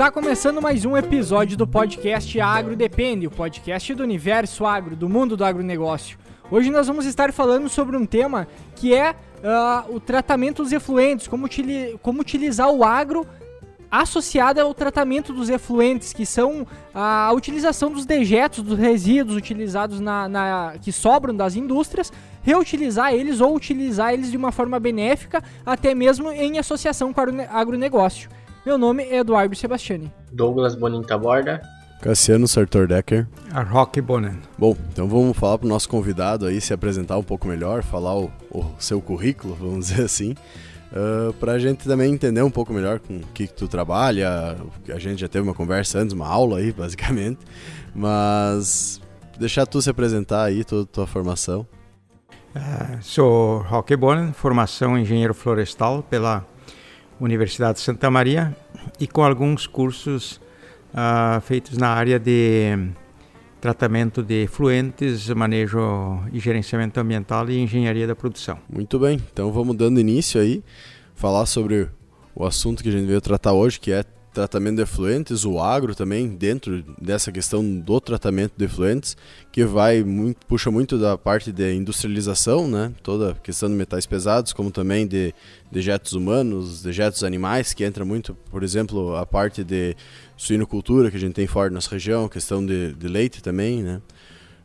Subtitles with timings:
[0.00, 5.10] Está começando mais um episódio do podcast Agro Depende, o podcast do universo agro, do
[5.10, 6.16] mundo do agronegócio.
[6.50, 11.28] Hoje nós vamos estar falando sobre um tema que é uh, o tratamento dos efluentes,
[11.28, 13.26] como, utili como utilizar o agro
[13.90, 20.26] associado ao tratamento dos efluentes, que são a utilização dos dejetos, dos resíduos utilizados na,
[20.26, 22.10] na, que sobram das indústrias,
[22.42, 27.24] reutilizar eles ou utilizar eles de uma forma benéfica, até mesmo em associação com o
[27.50, 28.30] agronegócio.
[28.64, 30.12] Meu nome é Eduardo Sebastiani.
[30.30, 31.62] Douglas Bonita Borda.
[32.02, 33.26] Cassiano Sartor Decker.
[33.52, 34.38] A Rock Bonen.
[34.58, 38.18] Bom, então vamos falar para o nosso convidado aí se apresentar um pouco melhor, falar
[38.18, 42.50] o, o seu currículo, vamos dizer assim, uh, ah, para a gente também entender um
[42.50, 44.58] pouco melhor com o que, que tu trabalha.
[44.88, 47.38] A gente já teve uma conversa antes, uma aula aí, basicamente,
[47.94, 49.00] mas
[49.38, 51.66] deixar tu se apresentar aí, toda a tua formação.
[52.54, 56.44] Uh, sou Roque Bonen, formação engenheiro florestal pela
[57.20, 58.56] Universidade de Santa Maria
[58.98, 60.40] e com alguns cursos
[60.94, 62.90] uh, feitos na área de
[63.60, 65.78] tratamento de efluentes, manejo
[66.32, 68.58] e gerenciamento ambiental e engenharia da produção.
[68.68, 70.64] Muito bem, então vamos dando início aí,
[71.14, 71.88] falar sobre
[72.34, 74.02] o assunto que a gente veio tratar hoje, que é
[74.32, 79.16] tratamento de efluentes, o agro também, dentro dessa questão do tratamento de efluentes,
[79.50, 82.92] que vai muito, puxa muito da parte de industrialização, né?
[83.02, 85.34] toda a questão de metais pesados, como também de
[85.70, 89.96] dejetos humanos, dejetos animais, que entra muito, por exemplo, a parte de
[90.36, 94.00] suinocultura que a gente tem forte nossa região, questão de, de leite também, né?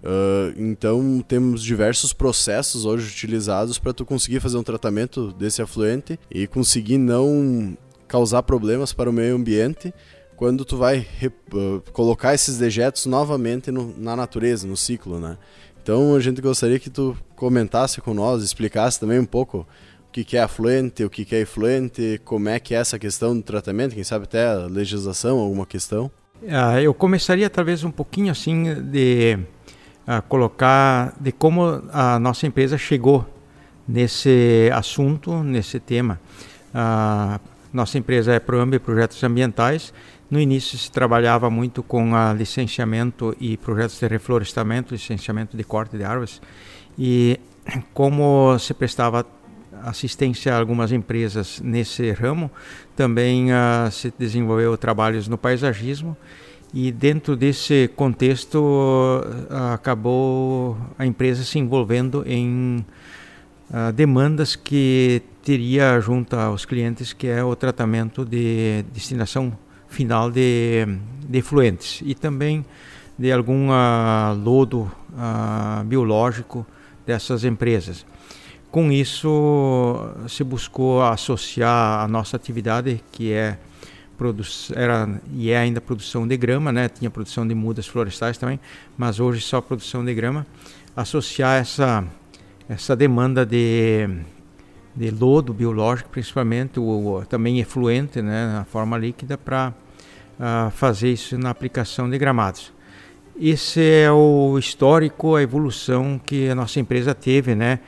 [0.03, 6.19] Uh, então temos diversos processos hoje utilizados para tu conseguir fazer um tratamento desse afluente
[6.29, 7.75] e conseguir não
[8.07, 9.93] causar problemas para o meio ambiente
[10.35, 11.07] quando tu vai
[11.53, 15.37] uh, colocar esses dejetos novamente no, na natureza, no ciclo, né?
[15.81, 19.67] Então a gente gostaria que tu comentasse com nós, explicasse também um pouco
[20.09, 22.97] o que, que é afluente, o que, que é efluente, como é que é essa
[22.97, 26.09] questão do tratamento, quem sabe até a legislação, alguma questão.
[26.49, 29.37] Ah, eu começaria talvez um pouquinho assim de
[30.07, 33.25] uh, colocar de como a nossa empresa chegou
[33.87, 36.19] nesse assunto, nesse tema.
[36.73, 37.39] Uh,
[37.75, 39.93] nossa empresa é Proambi Projetos Ambientais.
[40.31, 45.97] No início se trabalhava muito com a licenciamento e projetos de reflorestamento, licenciamento de corte
[45.97, 46.41] de árvores.
[46.97, 47.37] E
[47.93, 49.25] como se prestava
[49.83, 52.49] assistência a algumas empresas nesse ramo,
[52.95, 56.15] também uh, se desenvolveu trabalhos no paisagismo
[56.73, 62.85] e dentro desse contexto uh, acabou a empresa se envolvendo em
[63.69, 70.87] uh, demandas que teria junto aos clientes, que é o tratamento de destinação final de,
[71.27, 72.65] de efluentes e também
[73.17, 76.65] de algum uh, lodo uh, biológico
[77.05, 78.05] dessas empresas.
[78.71, 83.57] Com isso, se buscou associar a nossa atividade, que é
[84.73, 86.87] era e é ainda produção de grama, né?
[86.87, 88.59] Tinha produção de mudas florestais também,
[88.97, 90.45] mas hoje só produção de grama.
[90.95, 92.05] Associar essa
[92.67, 94.09] essa demanda de
[94.95, 99.73] de lodo biológico, principalmente, o, o também efluente, né, na forma líquida, para uh,
[100.39, 102.73] ah, fazer isso na aplicação de gramados.
[103.37, 107.79] Esse é o histórico, a evolução que a nossa empresa teve, né,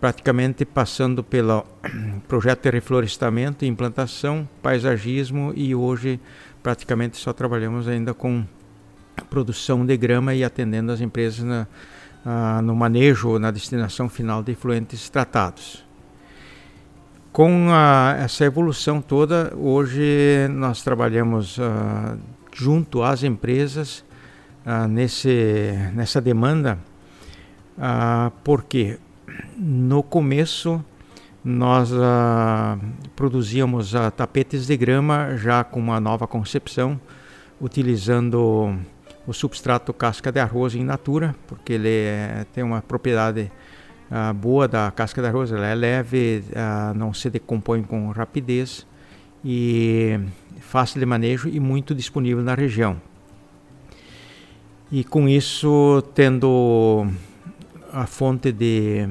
[0.00, 1.66] praticamente passando pelo
[2.26, 6.18] projeto de reflorestamento, implantação, paisagismo e hoje
[6.62, 8.44] praticamente só trabalhamos ainda com
[9.28, 11.66] produção de grama e atendendo as empresas na,
[12.26, 15.86] uh, no manejo, na destinação final de efluentes tratados.
[17.32, 22.18] Com a, essa evolução toda, hoje nós trabalhamos uh,
[22.52, 24.04] junto às empresas
[24.64, 26.78] uh, nesse, nessa demanda,
[27.76, 28.98] uh, porque
[29.56, 30.82] no começo
[31.44, 31.92] nós
[33.14, 37.00] produzíamos tapetes de grama já com uma nova concepção,
[37.60, 38.76] utilizando
[39.26, 43.50] o substrato casca de arroz em natura, porque ele é, tem uma propriedade
[44.10, 48.86] uh, boa da casca de arroz, ela é leve, uh, não se decompõe com rapidez
[49.44, 50.18] e
[50.60, 53.00] fácil de manejo e muito disponível na região.
[54.90, 57.06] E com isso, tendo
[57.92, 59.08] a fonte de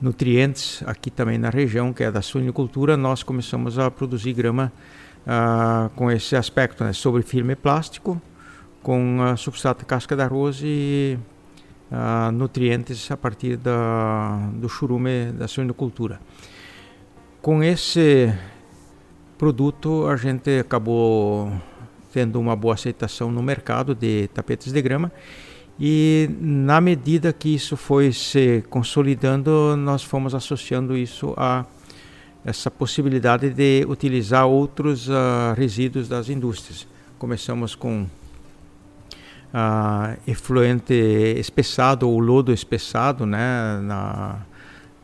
[0.00, 4.72] nutrientes aqui também na região, que é da suinicultura, nós começamos a produzir grama
[5.26, 8.20] uh, com esse aspecto, né, sobre firme plástico,
[8.82, 11.18] com uh, substrato casca de arroz e
[11.90, 16.20] uh, nutrientes a partir da, do churume da suinocultura.
[17.40, 18.32] Com esse
[19.38, 21.52] produto, a gente acabou
[22.12, 25.10] tendo uma boa aceitação no mercado de tapetes de grama
[25.80, 31.64] e na medida que isso foi se consolidando, nós fomos associando isso a
[32.44, 36.86] essa possibilidade de utilizar outros uh, resíduos das indústrias.
[37.18, 38.06] Começamos com
[39.52, 40.94] uh, efluente
[41.38, 44.40] espessado ou lodo espessado, né, na,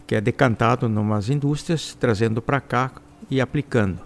[0.06, 2.90] que é decantado em umas indústrias, trazendo para cá
[3.30, 4.00] e aplicando.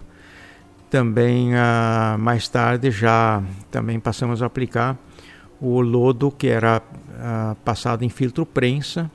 [0.89, 3.41] Também uh, mais tarde já
[3.71, 4.97] também passamos a aplicar
[5.59, 9.09] o lodo que era uh, passado em filtro prensa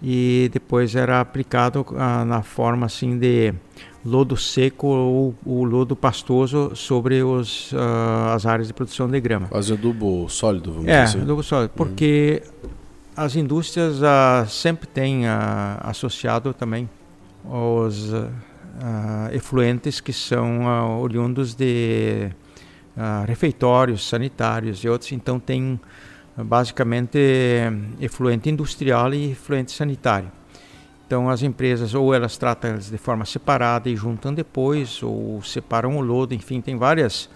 [0.00, 1.84] e depois era aplicado
[2.24, 3.52] na forma assim de
[4.08, 9.48] lodo seco ou o lodo pastoso sobre os, uh, as áreas de produção de grama.
[9.48, 11.20] Quase adubo sólido, vamos é, dizer assim.
[11.22, 12.70] adubo sólido, porque uhum.
[13.16, 15.28] as indústrias uh, sempre têm uh,
[15.80, 16.88] associado também
[17.44, 18.12] os
[19.32, 22.28] efluentes que são oriundos de
[23.26, 25.80] refeitórios sanitários e outros, então tem
[26.36, 27.18] basicamente
[28.00, 30.30] efluente industrial e efluente sanitário.
[31.08, 35.96] Então as empresas ou elas tratam elas de forma separada e juntam depois, ou separam
[35.96, 37.30] o lodo, enfim, tem várias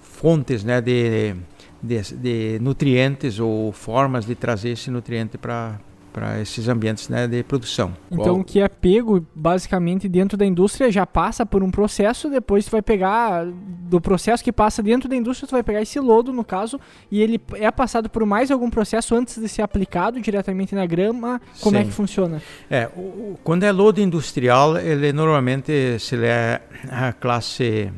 [0.00, 1.34] fontes né, de,
[1.82, 5.80] de, de nutrientes ou formas de trazer esse nutriente para
[6.12, 7.92] para esses ambientes né, de produção.
[8.10, 12.64] Então, o que é pego basicamente dentro da indústria já passa por um processo, depois
[12.64, 16.32] tu vai pegar do processo que passa dentro da indústria, tu vai pegar esse lodo,
[16.32, 16.80] no caso,
[17.10, 21.40] e ele é passado por mais algum processo antes de ser aplicado diretamente na grama.
[21.60, 21.82] Como Sim.
[21.82, 22.42] é que funciona?
[22.70, 26.60] É, o, quando é lodo industrial, ele normalmente se ele é
[26.90, 27.90] a classe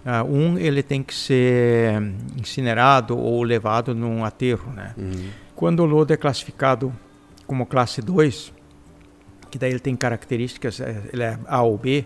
[0.00, 2.02] Uh, um, ele tem que ser
[2.34, 4.72] incinerado ou levado num aterro.
[4.72, 4.94] Né?
[4.96, 5.28] Uhum.
[5.54, 6.90] Quando o lodo é classificado
[7.50, 8.52] como classe 2,
[9.50, 12.04] que daí ele tem características, é, ele é A ou B,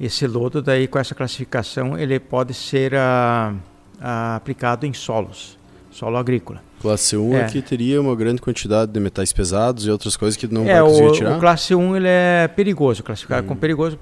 [0.00, 5.56] esse lodo daí com essa classificação ele pode ser uh, uh, aplicado em solos,
[5.92, 6.60] solo agrícola.
[6.82, 7.44] Classe 1 é.
[7.44, 10.90] aqui teria uma grande quantidade de metais pesados e outras coisas que não é, vai
[10.90, 11.36] conseguir o, tirar?
[11.36, 13.46] o classe 1 ele é perigoso, classificado hum.
[13.46, 13.96] como perigoso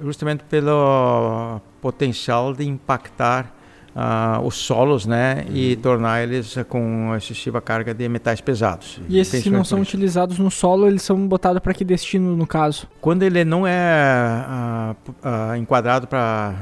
[0.00, 3.54] justamente pelo potencial de impactar
[3.94, 5.56] uh, os solos, né, uhum.
[5.56, 9.00] e tornar eles com excessiva carga de metais pesados.
[9.08, 12.46] E esses que não são utilizados no solo, eles são botados para que destino, no
[12.46, 12.86] caso?
[13.00, 16.54] Quando ele não é uh, uh, enquadrado para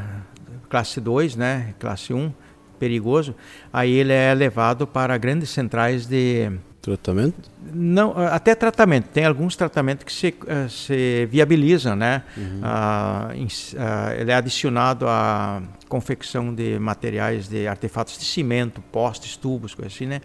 [0.68, 2.32] classe 2, né, classe 1,
[2.78, 3.34] perigoso,
[3.72, 6.50] aí ele é levado para grandes centrais de
[6.82, 7.50] Tratamento?
[7.74, 9.08] Não, até tratamento.
[9.08, 12.22] Tem alguns tratamentos que se, uh, se viabilizam, né?
[12.34, 12.60] Uhum.
[12.60, 19.36] Uh, in, uh, ele é adicionado à confecção de materiais, de artefatos de cimento, postes,
[19.36, 20.22] tubos, coisas assim, né?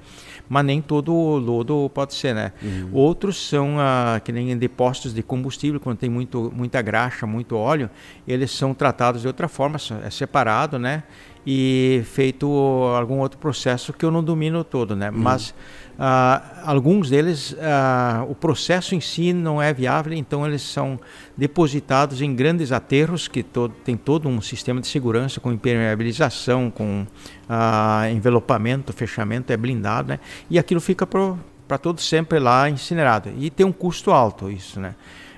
[0.48, 2.54] Mas nem todo lodo pode ser, né?
[2.63, 2.90] Uhum.
[2.94, 3.75] Outros são,
[4.24, 7.90] que nem depósitos de combustível, quando tem muito, muita graxa, muito óleo,
[8.28, 11.04] eles são tratados de outra forma, é separado, né?
[11.48, 12.48] E feito
[12.96, 15.10] algum outro processo que eu não domino todo, né?
[15.10, 15.18] Uhum.
[15.18, 15.54] Mas
[15.96, 21.00] Uh, alguns deles, uh, o processo em si não é viável, então eles são
[21.38, 27.08] depositados em grandes aterros que todo, tem todo um sistema de segurança com impermeabilização, com
[27.50, 30.20] uh, envelopamento, fechamento, é blindado, né?
[30.50, 33.32] E aquilo fica para todo sempre lá incinerado.
[33.38, 34.96] E tem um custo alto isso, né?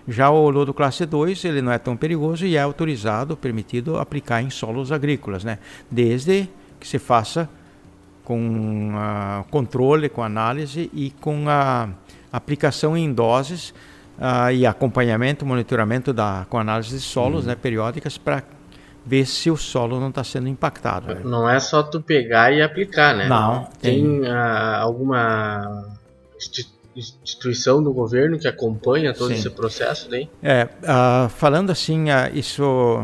[0.07, 4.41] Já o lodo classe 2, ele não é tão perigoso e é autorizado, permitido aplicar
[4.41, 5.59] em solos agrícolas, né?
[5.91, 6.49] Desde
[6.79, 7.47] que se faça
[8.27, 11.87] com uh, controle, com análise e com a
[12.29, 13.69] aplicação em doses
[14.19, 17.51] uh, e acompanhamento, monitoramento da, com análise de solos uhum.
[17.51, 18.43] né, periódicas para
[19.05, 21.15] ver se o solo não está sendo impactado.
[21.15, 21.21] Né?
[21.23, 23.29] Não é só tu pegar e aplicar, né?
[23.29, 23.63] Não.
[23.81, 25.85] Tem, tem uh, alguma
[26.93, 29.35] instituição do governo que acompanha todo Sim.
[29.35, 30.27] esse processo daí?
[30.43, 30.67] É,
[31.29, 32.97] falando assim, isso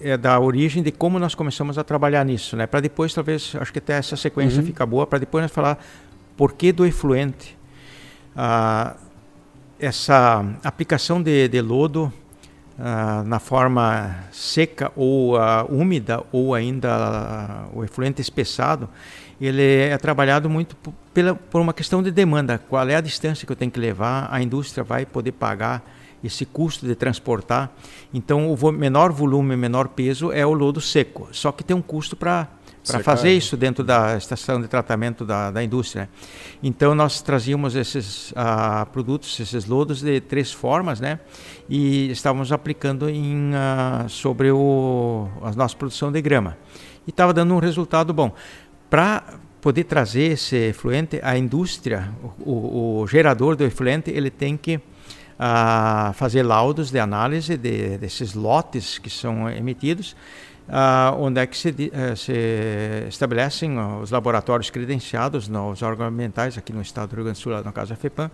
[0.00, 2.66] é da origem de como nós começamos a trabalhar nisso, né?
[2.66, 4.66] Para depois, talvez, acho que até essa sequência uhum.
[4.66, 5.78] fica boa, para depois nós falar
[6.36, 7.56] por que do efluente.
[8.34, 8.96] Ah,
[9.78, 12.12] essa aplicação de, de lodo
[12.78, 18.88] ah, na forma seca ou ah, úmida ou ainda ah, o efluente espessado,
[19.40, 20.76] ele é trabalhado muito
[21.12, 22.58] pela, por uma questão de demanda.
[22.58, 24.28] Qual é a distância que eu tenho que levar?
[24.30, 25.82] A indústria vai poder pagar
[26.22, 27.72] esse custo de transportar.
[28.12, 31.28] Então, o menor volume, menor peso é o lodo seco.
[31.32, 32.48] Só que tem um custo para
[32.86, 36.08] para fazer isso dentro da estação de tratamento da, da indústria.
[36.62, 41.20] Então nós trazíamos esses uh, produtos, esses lodos de três formas, né?
[41.68, 46.56] E estávamos aplicando em, uh, sobre o, a nossa produção de grama.
[47.06, 48.34] E estava dando um resultado bom.
[48.88, 49.24] Para
[49.60, 52.10] poder trazer esse efluente, a indústria,
[52.40, 54.80] o, o, o gerador do efluente, ele tem que
[55.42, 60.14] a fazer laudos de análise de, desses lotes que são emitidos
[60.70, 62.32] uh, onde é que se, uh, se,
[63.08, 67.52] estabelecem os laboratórios credenciados nos órgãos ambientais aqui no estado do Rio Grande do Sul,
[67.64, 68.30] no caso da FEPAM.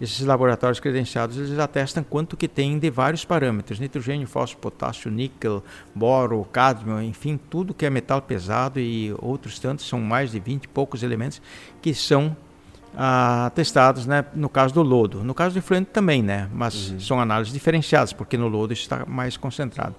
[0.00, 5.62] Esses laboratórios credenciados eles atestam quanto que tem de vários parâmetros: nitrogênio, fósforo, potássio, níquel,
[5.94, 10.64] boro, cádmio, enfim, tudo que é metal pesado e outros tantos, são mais de 20
[10.64, 11.42] e poucos elementos
[11.82, 12.36] que são
[12.96, 15.22] ah, testados, né, no caso do lodo.
[15.24, 17.00] No caso do efluente também, né, mas uhum.
[17.00, 19.94] são análises diferenciadas, porque no lodo está mais concentrado.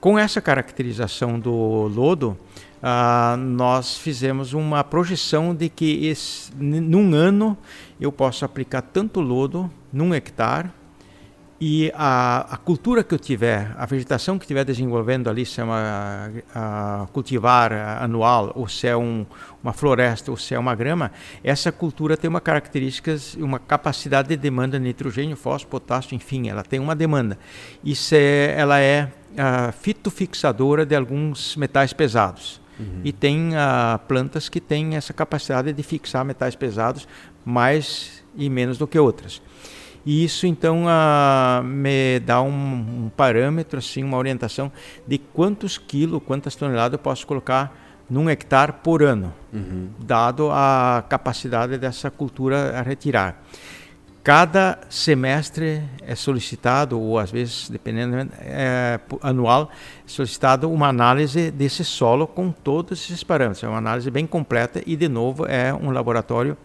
[0.00, 1.52] Com essa caracterização do
[1.88, 2.36] lodo,
[2.82, 7.56] ah, nós fizemos uma projeção de que esse, num ano
[8.00, 10.70] eu posso aplicar tanto lodo num hectare
[11.60, 15.64] e a, a, cultura que eu tiver, a vegetação que estiver desenvolvendo ali, se é
[15.64, 17.72] uma a, cultivar
[18.02, 19.24] anual, ou se é um,
[19.62, 21.10] uma floresta, ou se é uma grama,
[21.42, 26.62] essa cultura tem uma característica, uma capacidade de demanda de nitrogênio, fósforo, potássio, enfim, ela
[26.62, 27.38] tem uma demanda.
[27.82, 32.60] Isso é, ela é a fitofixadora de alguns metais pesados.
[32.78, 33.00] Uhum.
[33.02, 33.52] E tem
[34.06, 37.08] plantas que têm essa capacidade de fixar metais pesados
[37.42, 39.40] mais e menos do que outras.
[40.06, 44.70] E isso então uh, me dá um, um, parâmetro, assim, uma orientação
[45.04, 47.76] de quantos quilos, quantas toneladas eu posso colocar
[48.08, 49.88] num hectare por ano, uhum.
[49.98, 53.42] dado a capacidade dessa cultura a retirar.
[54.22, 59.70] Cada semestre é solicitado, ou às vezes, dependendo, é, anual,
[60.04, 63.64] é solicitado uma análise desse solo com todos esses parâmetros.
[63.64, 66.56] É uma análise bem completa e, de novo, é um laboratório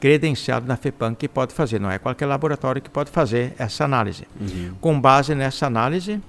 [0.00, 4.26] credenciado na FEPAM que pode fazer, não é qualquer laboratório que pode fazer essa análise.
[4.40, 4.74] Uhum.
[4.80, 6.20] Com base nessa análise,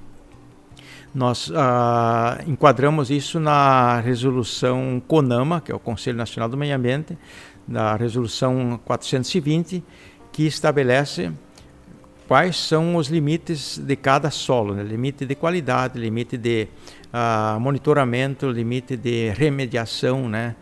[1.14, 7.18] nós ah, enquadramos isso na resolução CONAMA, que é o Conselho Nacional do Meio Ambiente,
[7.68, 9.84] na resolução 420,
[10.32, 11.32] que estabelece
[12.28, 14.84] quais são os limites de cada solo, né?
[14.84, 16.68] limite de qualidade, limite de
[17.08, 20.56] uh, monitoramento, limite de remediação, né?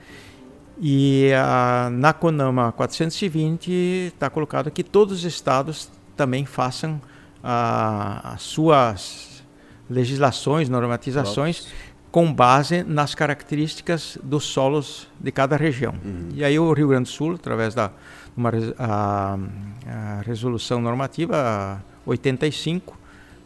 [0.79, 3.72] E uh, na CONAMA 420
[4.13, 6.96] está colocado que todos os estados também façam
[7.44, 9.44] uh, as suas
[9.89, 11.67] legislações, normatizações
[12.12, 15.94] com base nas características dos solos de cada região.
[16.03, 16.29] Uhum.
[16.34, 17.91] E aí o Rio Grande do Sul, através da
[18.38, 19.38] uma, a,
[19.86, 22.98] a resolução normativa 85,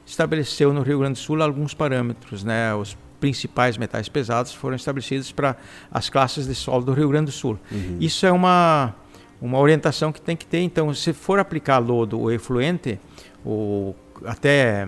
[0.05, 2.73] estabeleceu no Rio Grande do Sul alguns parâmetros, né?
[2.75, 5.55] Os principais metais pesados foram estabelecidos para
[5.91, 7.59] as classes de solo do Rio Grande do Sul.
[7.71, 7.97] Uhum.
[7.99, 8.95] Isso é uma,
[9.41, 10.59] uma orientação que tem que ter.
[10.59, 12.99] Então, se for aplicar lodo ou efluente,
[13.43, 13.95] ou
[14.25, 14.87] até,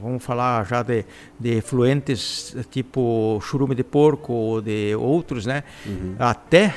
[0.00, 1.04] vamos falar já de,
[1.38, 5.64] de efluentes tipo churume de porco ou de outros, né?
[5.84, 6.14] Uhum.
[6.18, 6.74] Até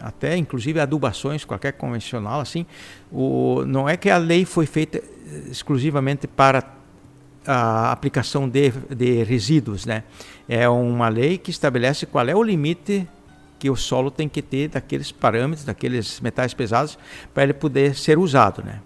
[0.00, 2.64] até inclusive adubações, qualquer convencional assim,
[3.12, 5.02] o, não é que a lei foi feita
[5.50, 6.62] exclusivamente para
[7.46, 10.04] a aplicação de, de resíduos, né?
[10.48, 13.06] É uma lei que estabelece qual é o limite
[13.58, 16.98] que o solo tem que ter daqueles parâmetros, daqueles metais pesados,
[17.34, 18.80] para ele poder ser usado, né?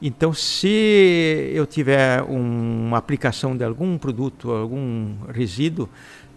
[0.00, 5.88] Então, se eu tiver um, uma aplicação de algum produto, algum resíduo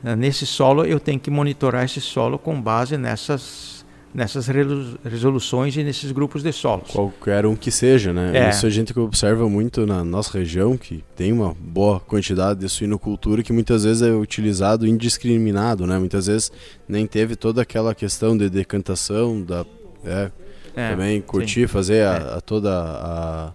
[0.01, 3.80] né, nesse solo, eu tenho que monitorar esse solo com base nessas
[4.13, 4.47] nessas
[5.03, 6.91] resoluções e nesses grupos de solos.
[6.91, 8.31] Qualquer um que seja, né?
[8.33, 8.49] É.
[8.49, 13.41] Isso a gente observa muito na nossa região, que tem uma boa quantidade de suinocultura
[13.41, 15.97] que muitas vezes é utilizado indiscriminado, né?
[15.97, 16.51] Muitas vezes
[16.87, 19.65] nem teve toda aquela questão de decantação, da,
[20.03, 20.31] é,
[20.75, 21.67] é, também curtir, sim.
[21.67, 22.37] fazer a, é.
[22.37, 23.53] a toda a,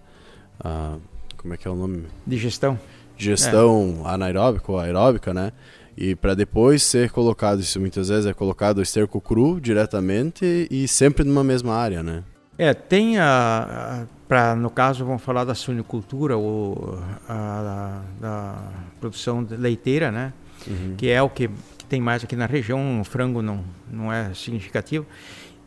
[0.59, 0.95] a,
[1.37, 2.05] Como é que é o nome?
[2.25, 2.79] Digestão.
[3.15, 4.09] Digestão é.
[4.09, 5.51] anaeróbica ou aeróbica, né?
[5.97, 11.23] E para depois ser colocado, isso muitas vezes é colocado esterco cru diretamente e sempre
[11.23, 12.23] numa mesma área, né?
[12.55, 18.55] É, tem a, a para no caso vamos falar da suinicultura ou a, da
[18.99, 20.33] produção leiteira, né?
[20.67, 20.93] Uhum.
[20.97, 23.01] Que é o que, que, tem mais aqui na região.
[23.01, 25.05] O frango não não é significativo.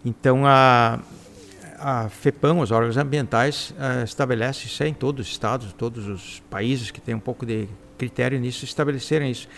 [0.05, 1.01] Então a
[1.83, 6.91] a FEPAM, os órgãos ambientais, uh, estabelece isso em todos os estados, todos os países
[6.91, 9.49] que têm um pouco de critério nisso, estabelecerem isso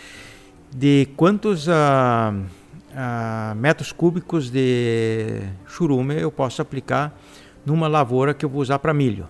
[0.73, 7.17] de quantos uh, uh, metros cúbicos de churume eu posso aplicar
[7.65, 9.27] numa lavoura que eu vou usar para milho.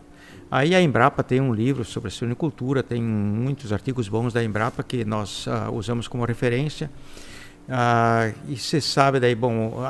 [0.49, 4.83] Aí a Embrapa tem um livro sobre a silvicultura, tem muitos artigos bons da Embrapa
[4.83, 6.89] que nós uh, usamos como referência.
[8.49, 9.81] E você sabe daí, bom,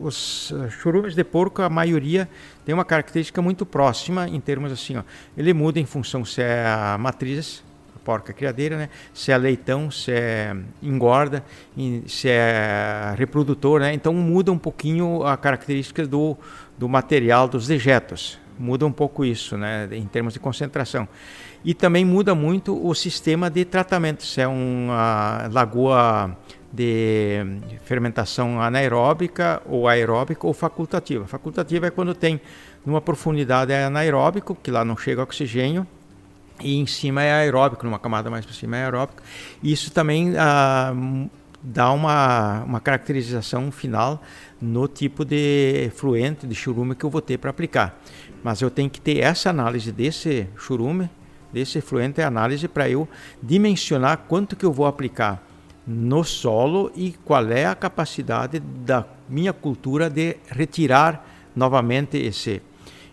[0.00, 2.28] os churumes de porco, a maioria
[2.64, 5.02] tem uma característica muito próxima em termos assim, ó,
[5.36, 7.64] ele muda em função se é a matriz
[8.04, 8.88] porca criadeira, né?
[9.12, 11.44] Se é leitão, se é engorda,
[12.06, 13.94] se é reprodutor, né?
[13.94, 16.36] Então muda um pouquinho a característica do,
[16.78, 18.38] do material dos dejetos.
[18.60, 21.08] muda um pouco isso, né, em termos de concentração.
[21.64, 26.36] E também muda muito o sistema de tratamento, se é uma lagoa
[26.72, 27.44] de
[27.84, 31.26] fermentação anaeróbica ou aeróbica ou facultativa.
[31.26, 32.40] Facultativa é quando tem
[32.84, 35.86] numa profundidade anaeróbico, que lá não chega oxigênio,
[36.60, 39.22] e em cima é aeróbico, numa camada mais para cima é aeróbico.
[39.62, 40.92] Isso também ah,
[41.62, 44.22] dá uma, uma caracterização final
[44.60, 48.00] no tipo de fluente, de churume que eu vou ter para aplicar.
[48.42, 51.10] Mas eu tenho que ter essa análise desse churume,
[51.52, 53.08] desse fluente, análise para eu
[53.42, 55.46] dimensionar quanto que eu vou aplicar
[55.86, 62.62] no solo e qual é a capacidade da minha cultura de retirar novamente esse,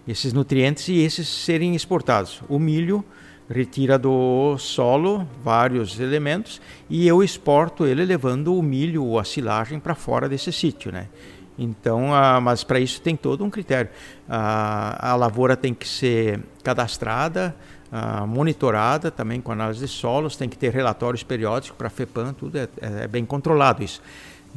[0.08, 2.42] esses nutrientes e esses serem exportados.
[2.48, 3.04] O milho
[3.50, 9.80] retira do solo vários elementos e eu exporto ele levando o milho ou a silagem
[9.80, 11.08] para fora desse sítio, né?
[11.58, 13.90] Então, ah, mas para isso tem todo um critério.
[14.30, 17.56] Ah, a lavoura tem que ser cadastrada,
[17.92, 22.34] ah, monitorada também com análise de solos, tem que ter relatórios periódicos para a FEPAM,
[22.34, 24.02] tudo é, é, bem controlado isso.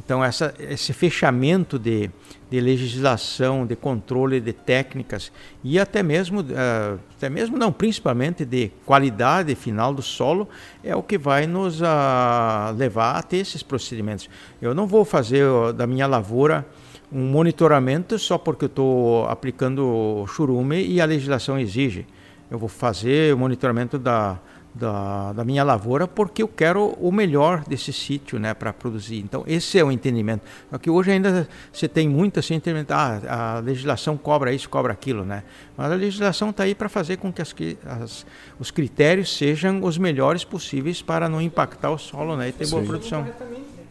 [0.03, 2.09] Então, essa, esse fechamento de,
[2.49, 5.31] de legislação, de controle de técnicas
[5.63, 10.49] e até mesmo, uh, até mesmo não, principalmente de qualidade final do solo,
[10.83, 11.85] é o que vai nos uh,
[12.75, 14.27] levar a ter esses procedimentos.
[14.59, 16.65] Eu não vou fazer uh, da minha lavoura
[17.11, 22.07] um monitoramento só porque eu estou aplicando churume e a legislação exige.
[22.49, 24.39] Eu vou fazer o monitoramento da,
[24.73, 29.19] da, da, minha lavoura porque eu quero o melhor desse sítio né, para produzir.
[29.19, 30.43] Então, esse é o entendimento.
[30.69, 34.93] Só que hoje ainda você tem muito assim, entendimento, ah, a legislação cobra isso, cobra
[34.93, 35.43] aquilo, né?
[35.75, 37.53] Mas a legislação está aí para fazer com que as,
[37.85, 38.25] as,
[38.59, 42.71] os critérios sejam os melhores possíveis para não impactar o solo né, e ter Sim.
[42.71, 43.27] boa produção.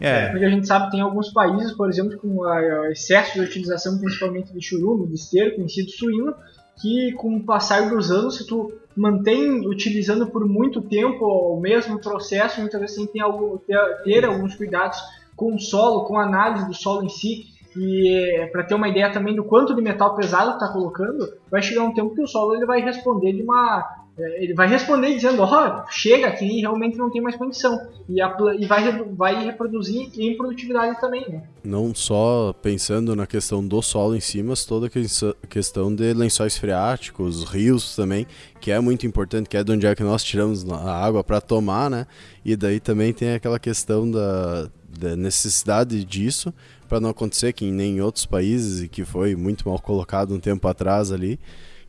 [0.01, 0.31] É.
[0.31, 2.43] Porque a gente sabe que tem alguns países, por exemplo, com
[2.91, 6.35] excesso de utilização principalmente de churume, de esterco, em sido suíno,
[6.81, 12.01] que com o passar dos anos, se tu mantém utilizando por muito tempo o mesmo
[12.01, 13.19] processo, muitas vezes tem que
[13.67, 14.99] ter, ter alguns cuidados
[15.37, 19.13] com o solo, com a análise do solo em si, e para ter uma ideia
[19.13, 22.55] também do quanto de metal pesado está colocando, vai chegar um tempo que o solo
[22.55, 27.11] ele vai responder de uma ele vai responder dizendo, ó, oh, chega aqui realmente não
[27.11, 27.79] tem mais condição.
[28.09, 31.43] E, a, e vai, vai reproduzir em produtividade também, né?
[31.65, 36.57] Não só pensando na questão do solo em si, mas toda a questão de lençóis
[36.59, 38.27] freáticos, rios também,
[38.61, 41.41] que é muito importante, que é de onde é que nós tiramos a água para
[41.41, 42.07] tomar, né?
[42.45, 44.69] E daí também tem aquela questão da,
[44.99, 46.53] da necessidade disso
[46.89, 50.41] para não acontecer que nem em outros países e que foi muito mal colocado um
[50.41, 51.39] tempo atrás ali,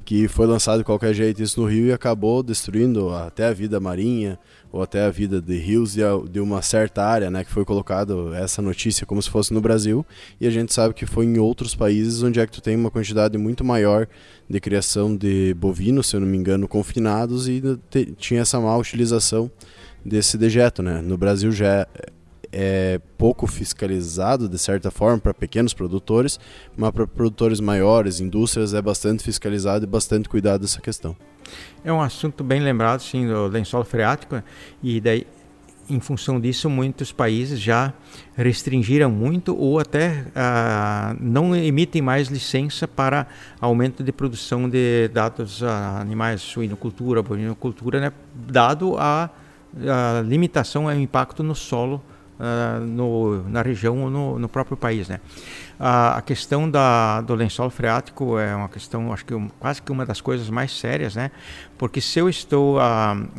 [0.03, 3.79] que foi lançado de qualquer jeito isso no rio e acabou destruindo até a vida
[3.79, 4.39] marinha
[4.71, 5.95] ou até a vida de rios
[6.29, 10.05] de uma certa área, né, que foi colocado essa notícia como se fosse no Brasil
[10.39, 12.89] e a gente sabe que foi em outros países onde é que tu tem uma
[12.89, 14.07] quantidade muito maior
[14.49, 17.61] de criação de bovinos, se eu não me engano, confinados e
[18.17, 19.51] tinha essa má utilização
[20.03, 21.01] desse dejeto, né?
[21.01, 21.87] No Brasil já é
[22.51, 26.39] é pouco fiscalizado de certa forma para pequenos produtores,
[26.75, 31.15] mas para produtores maiores, indústrias, é bastante fiscalizado e bastante cuidado dessa questão.
[31.83, 34.41] É um assunto bem lembrado, sim, do lençol freático,
[34.81, 35.25] e daí
[35.89, 37.93] em função disso, muitos países já
[38.35, 43.27] restringiram muito ou até ah, não emitem mais licença para
[43.59, 49.29] aumento de produção de dados ah, animais, suinocultura, bovinocultura, né, dado a,
[49.75, 52.01] a limitação ao impacto no solo
[52.41, 55.07] uh, no, na região ou no, no próprio país.
[55.07, 55.19] Né?
[55.79, 59.91] Uh, a questão da, do lençol freático é uma questão, acho que um, quase que
[59.91, 61.31] uma das coisas mais sérias, né?
[61.77, 62.81] porque se eu estou uh,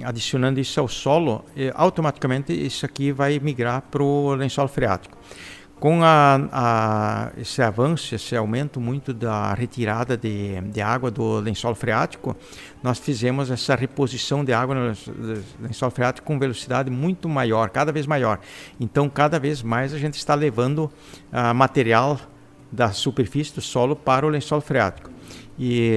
[0.05, 5.17] adicionando isso ao solo, eh, automaticamente isso aqui vai migrar para o lençol freático.
[5.83, 11.75] Com a, a, esse avanço, esse aumento muito da retirada de, de, água do lençol
[11.75, 12.37] freático,
[12.81, 14.97] nós fizemos essa reposição de água no
[15.61, 18.39] lençol freático com velocidade muito maior, cada vez maior.
[18.79, 20.85] Então, cada vez mais a gente está levando
[21.33, 22.17] uh, material
[22.71, 25.11] da superfície do solo para o lençol freático.
[25.59, 25.91] E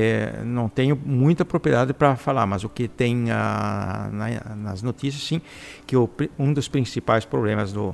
[0.43, 5.39] não tenho muita propriedade para falar, mas o que tem uh, na, nas notícias, sim,
[5.85, 7.93] que o, um dos principais problemas do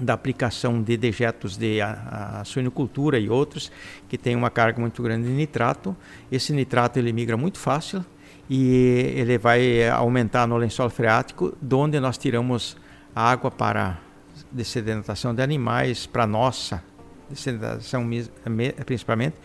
[0.00, 3.70] da aplicação de dejetos de a, suinocultura e outros
[4.08, 5.96] que tem uma carga muito grande de nitrato.
[6.30, 8.04] Esse nitrato ele migra muito fácil
[8.48, 12.76] e ele vai aumentar no lençol freático, de onde nós tiramos
[13.14, 13.98] água para
[14.50, 16.82] dessedentação de animais, para nossa
[17.30, 18.08] dessedentação
[18.84, 19.36] principalmente.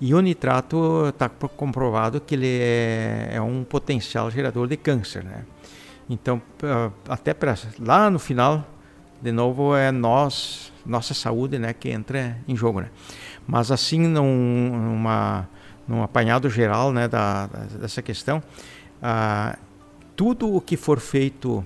[0.00, 5.44] E o nitrato está comprovado que ele é, é, um potencial gerador de câncer, né?
[6.10, 6.42] Então,
[7.08, 8.66] até para lá no final
[9.22, 12.90] de novo é nós, nossa saúde, né, que entra em jogo, né?
[13.46, 15.48] Mas assim, num, numa
[15.86, 18.42] num apanhado geral né, da, dessa questão,
[19.02, 19.58] ah,
[20.14, 21.64] tudo o que for feito,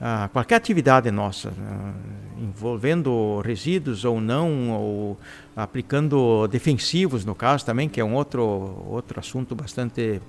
[0.00, 1.92] ah, qualquer atividade nossa, ah,
[2.38, 5.18] envolvendo resíduos ou não, ou
[5.56, 8.42] aplicando defensivos no caso também, que é um outro,
[8.86, 10.20] outro assunto bastante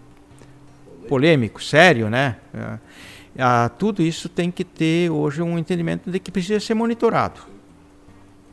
[1.08, 2.38] polêmico, sério, né?
[3.38, 7.42] Ah, tudo isso tem que ter hoje um entendimento de que precisa ser monitorado.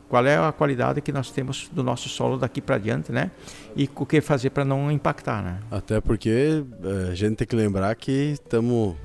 [0.09, 3.31] Qual é a qualidade que nós temos do nosso solo daqui para diante, né?
[3.75, 5.59] E o que fazer para não impactar, né?
[5.71, 8.95] Até porque eh, a gente tem que lembrar que estamos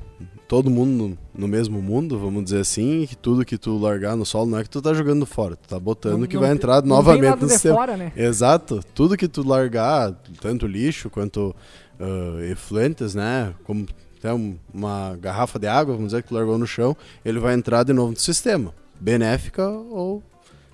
[0.49, 4.25] todo mundo no, mesmo mundo, vamos dizer assim, e que tudo que tu largar no
[4.25, 6.53] solo não é que tu tá jogando fora, tu tá botando não, que não, vai
[6.53, 7.77] entrar novamente no sistema.
[7.77, 8.13] Fora, né?
[8.17, 8.81] Exato.
[8.95, 11.55] Tudo que tu largar, tanto lixo quanto
[12.01, 13.55] uh, efluentes, né?
[13.65, 13.87] Como
[14.19, 14.33] até
[14.75, 18.11] uma garrafa de água, vamos dizer, que largou no chão, ele vai entrar de novo
[18.11, 18.75] no sistema.
[19.01, 20.23] Benéfica ou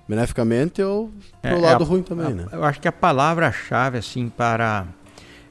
[0.07, 2.47] beneficamente ou pro é, lado é a, ruim também, a, né?
[2.51, 4.85] Eu acho que a palavra-chave assim para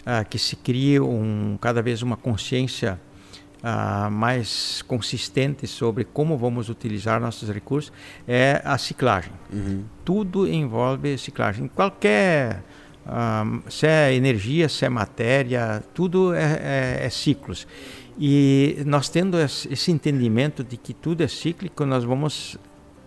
[0.00, 3.00] uh, que se crie um cada vez uma consciência
[3.62, 7.92] uh, mais consistente sobre como vamos utilizar nossos recursos
[8.26, 9.32] é a ciclagem.
[9.52, 9.84] Uhum.
[10.04, 11.68] Tudo envolve ciclagem.
[11.68, 12.62] Qualquer
[13.68, 17.66] se é energia, se é matéria, tudo é, é, é ciclos.
[18.18, 22.56] E nós tendo esse entendimento de que tudo é cíclico, nós vamos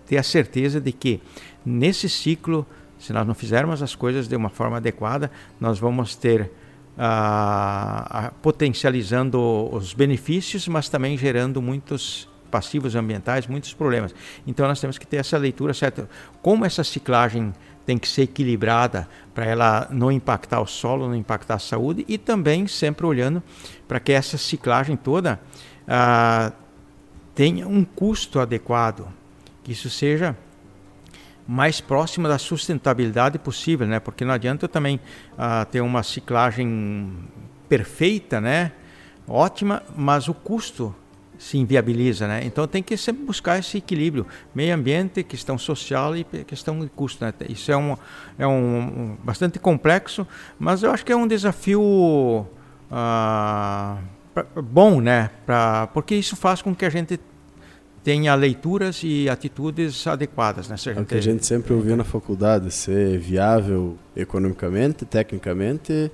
[0.06, 1.22] ter a certeza de que
[1.66, 2.66] nesse ciclo,
[3.00, 6.52] se nós não fizermos as coisas de uma forma adequada, nós vamos ter
[6.98, 9.40] uh, potencializando
[9.72, 14.14] os benefícios, mas também gerando muitos passivos ambientais, muitos problemas.
[14.46, 16.10] Então nós temos que ter essa leitura certa.
[16.42, 17.54] Como essa ciclagem
[17.88, 22.18] tem que ser equilibrada para ela não impactar o solo, não impactar a saúde e
[22.18, 23.42] também sempre olhando
[23.88, 25.40] para que essa ciclagem toda
[25.88, 26.52] ah,
[27.34, 29.08] tenha um custo adequado,
[29.64, 30.36] que isso seja
[31.48, 34.02] mais próximo da sustentabilidade possível, né?
[34.02, 35.00] Porque não adianta também
[35.38, 37.10] ah, ter uma ciclagem
[37.70, 38.74] perfeita, né?
[39.26, 40.94] Ótima, mas o custo
[41.38, 42.42] se inviabiliza, né?
[42.44, 47.24] Então tem que sempre buscar esse equilíbrio, meio ambiente, questão social e questão de custo,
[47.24, 47.34] né?
[47.50, 47.96] Isso é um
[48.38, 52.46] é um, um bastante complexo, mas eu acho que é um desafio uh,
[54.34, 55.30] pra, bom, né?
[55.46, 57.20] Pra, porque isso faz com que a gente
[58.04, 60.78] tenha leituras e atitudes adequadas, né?
[60.78, 66.12] Se é o que a gente sempre ouviu na faculdade, ser viável economicamente, tecnicamente.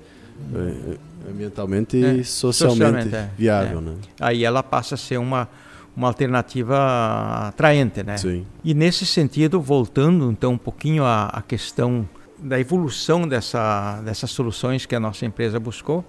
[0.51, 3.81] Hum ambientalmente e é, socialmente, socialmente é, viável, é.
[3.81, 3.95] né?
[4.19, 5.47] Aí ela passa a ser uma
[5.95, 8.17] uma alternativa atraente, né?
[8.17, 8.45] Sim.
[8.63, 12.07] E nesse sentido, voltando então um pouquinho à, à questão
[12.39, 16.03] da evolução dessa, dessas soluções que a nossa empresa buscou,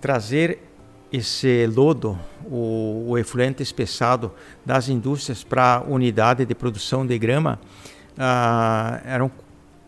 [0.00, 0.58] trazer
[1.12, 4.32] esse lodo, o, o efluente espessado
[4.64, 7.60] das indústrias para a unidade de produção de grama,
[8.18, 9.30] ah, era um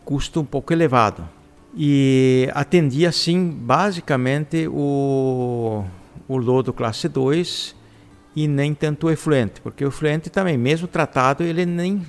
[0.04, 1.28] custo um pouco elevado
[1.74, 5.85] e atendia sim basicamente o,
[6.26, 7.76] o lodo classe 2
[8.35, 12.02] e nem tanto o efluente, porque o efluente também, mesmo tratado, ele nem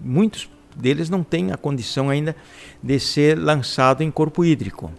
[0.00, 2.34] muitos deles não têm a condição ainda
[2.82, 4.90] de ser lançado em corpo hídrico.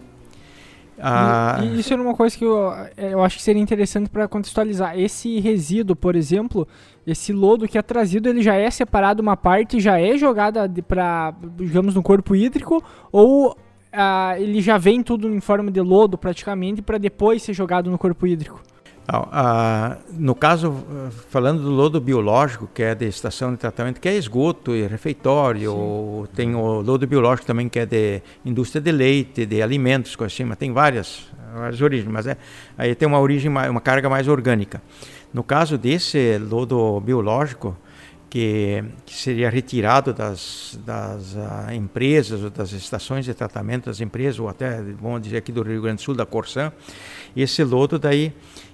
[0.99, 4.27] Ah, e, e isso é uma coisa que eu, eu acho que seria interessante para
[4.27, 4.97] contextualizar.
[4.97, 6.67] Esse resíduo, por exemplo,
[7.05, 11.33] esse lodo que é trazido, ele já é separado uma parte, já é jogada para,
[11.57, 13.57] digamos, no corpo hídrico, ou
[13.93, 17.97] ah, ele já vem tudo em forma de lodo praticamente para depois ser jogado no
[17.97, 18.59] corpo hídrico.
[19.05, 20.73] Ah, ah, no caso,
[21.29, 26.27] falando do lodo biológico, que é de estação de tratamento, que é esgoto e refeitório,
[26.33, 30.45] tem o lodo biológico também, que é de indústria de leite, de alimentos, coisa assim,
[30.45, 32.37] mas tem várias, várias origens, mas é,
[32.77, 34.81] aí tem uma origem, uma carga mais orgânica.
[35.33, 37.75] No caso desse lodo biológico,
[38.33, 44.49] que, que seria retirado das, das uh, empresas das estações de tratamento das empresas, ou
[44.49, 46.73] até, vamos dizer aqui do Rio Grande do Sul, da Corsã,
[47.37, 48.33] esse lodo daí,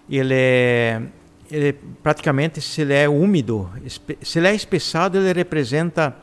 [0.10, 1.02] ele é,
[1.52, 3.70] ele praticamente, se ele é úmido,
[4.22, 6.16] se ele é espessado, ele representa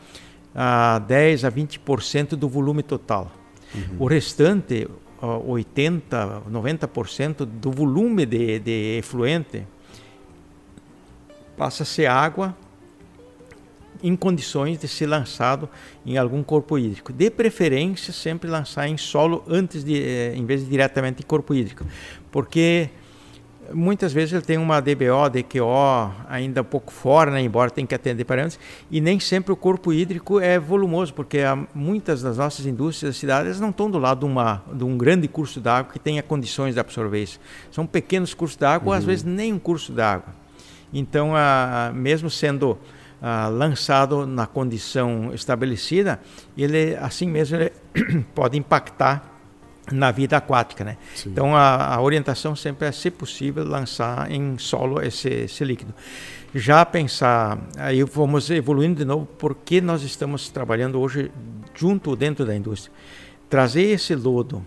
[0.55, 3.31] uh, 10 a 20% do volume total.
[3.75, 3.97] Uhum.
[3.99, 4.89] O restante,
[5.21, 9.67] uh, 80, 90% do volume de, de efluente
[11.55, 12.57] passa a ser água
[14.03, 15.69] em condições de ser lançado
[16.05, 17.13] em algum corpo hídrico.
[17.13, 21.55] De preferência, sempre lançar em solo antes de, eh, em vez de diretamente em corpo
[21.55, 21.85] hídrico,
[22.31, 22.91] porque
[23.73, 27.95] muitas vezes ele tem uma DBO, DQO ainda um pouco fora, né, embora tenha que
[27.95, 28.59] atender parâmetros,
[28.91, 33.21] e nem sempre o corpo hídrico é volumoso, porque há, muitas das nossas indústrias das
[33.21, 36.75] cidades não estão do lado de, uma, de um grande curso d'água que tenha condições
[36.75, 37.41] de absorver isso.
[37.71, 38.99] São pequenos cursos d'água, uhum.
[38.99, 40.35] às vezes nem um curso d'água.
[40.93, 42.79] Então, a, mesmo sendo
[43.21, 46.21] ah, lançado na condição estabelecida,
[46.57, 47.73] ele assim mesmo ele
[48.35, 49.37] pode impactar
[49.93, 50.97] na vida aquática, né?
[51.15, 51.31] Sim.
[51.31, 55.95] Então a, a, orientação sempre é, se possível, lançar em solo esse, esse líquido.
[56.55, 61.31] Já pensar, aí vamos evoluindo de novo, porque nós estamos trabalhando hoje
[61.75, 62.93] junto dentro da indústria.
[63.49, 64.65] Trazer esse lodo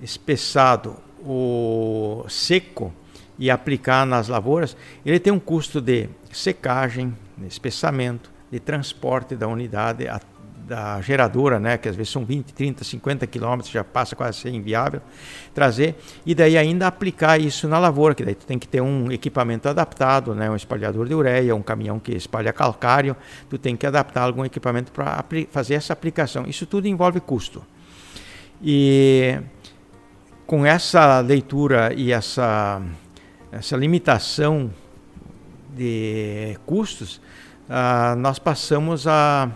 [0.00, 2.92] espessado, o seco
[3.38, 9.48] e aplicar nas lavouras, ele tem um custo de secagem, de espessamento, de transporte da
[9.48, 10.06] unidade
[10.66, 14.42] da geradora, né, que às vezes são 20, 30, 50 quilômetros, já passa quase a
[14.42, 15.00] ser inviável,
[15.54, 15.94] trazer,
[16.24, 19.68] e daí ainda aplicar isso na lavoura, que daí tu tem que ter um equipamento
[19.68, 23.14] adaptado, né, um espalhador de ureia, um caminhão que espalha calcário,
[23.48, 26.44] tu tem que adaptar algum equipamento para fazer essa aplicação.
[26.46, 27.64] Isso tudo envolve custo.
[28.60, 29.38] E
[30.46, 32.82] com essa leitura e essa,
[33.52, 34.70] essa limitação
[35.76, 37.20] de custos,
[37.68, 39.50] uh, nós passamos a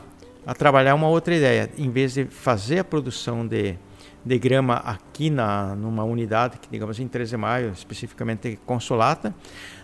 [0.46, 1.70] a trabalhar uma outra ideia.
[1.76, 3.76] Em vez de fazer a produção de,
[4.24, 9.34] de grama aqui na, numa unidade, que digamos em 13 de maio, especificamente Consolata,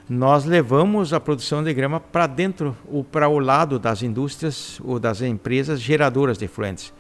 [0.09, 4.99] nós levamos a produção de grama para dentro ou para o lado das indústrias ou
[4.99, 6.93] das empresas geradoras de efluentes.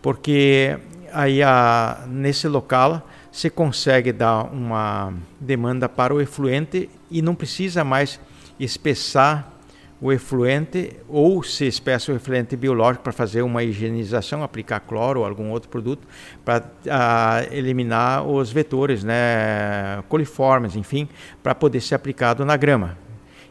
[0.00, 0.78] Porque
[1.12, 7.84] aí a, nesse local se consegue dar uma demanda para o efluente e não precisa
[7.84, 8.20] mais
[8.58, 9.57] espessar
[10.00, 15.26] o efluente ou se espessa o efluente biológico para fazer uma higienização, aplicar cloro ou
[15.26, 16.06] algum outro produto
[16.44, 21.08] para uh, eliminar os vetores, né, coliformes, enfim,
[21.42, 22.96] para poder ser aplicado na grama.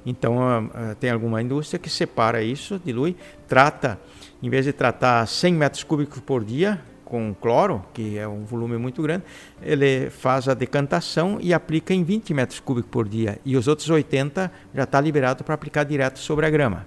[0.05, 3.99] Então uh, tem alguma indústria que separa isso, dilui, trata,
[4.41, 8.77] em vez de tratar 100 metros cúbicos por dia, com cloro, que é um volume
[8.77, 9.23] muito grande,
[9.61, 13.39] ele faz a decantação e aplica em 20 metros cúbicos por dia.
[13.45, 16.85] E os outros 80 já está liberado para aplicar direto sobre a grama.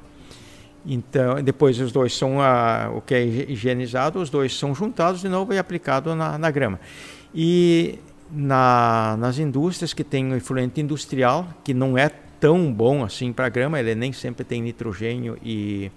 [0.84, 5.28] Então, depois os dois são a, o que é higienizado, os dois são juntados de
[5.28, 6.78] novo e aplicado na, na grama.
[7.34, 7.98] E
[8.30, 13.46] na, nas indústrias que tem o efluente industrial, que não é tão bom assim para
[13.46, 15.90] a grama, ele nem sempre tem nitrogênio e,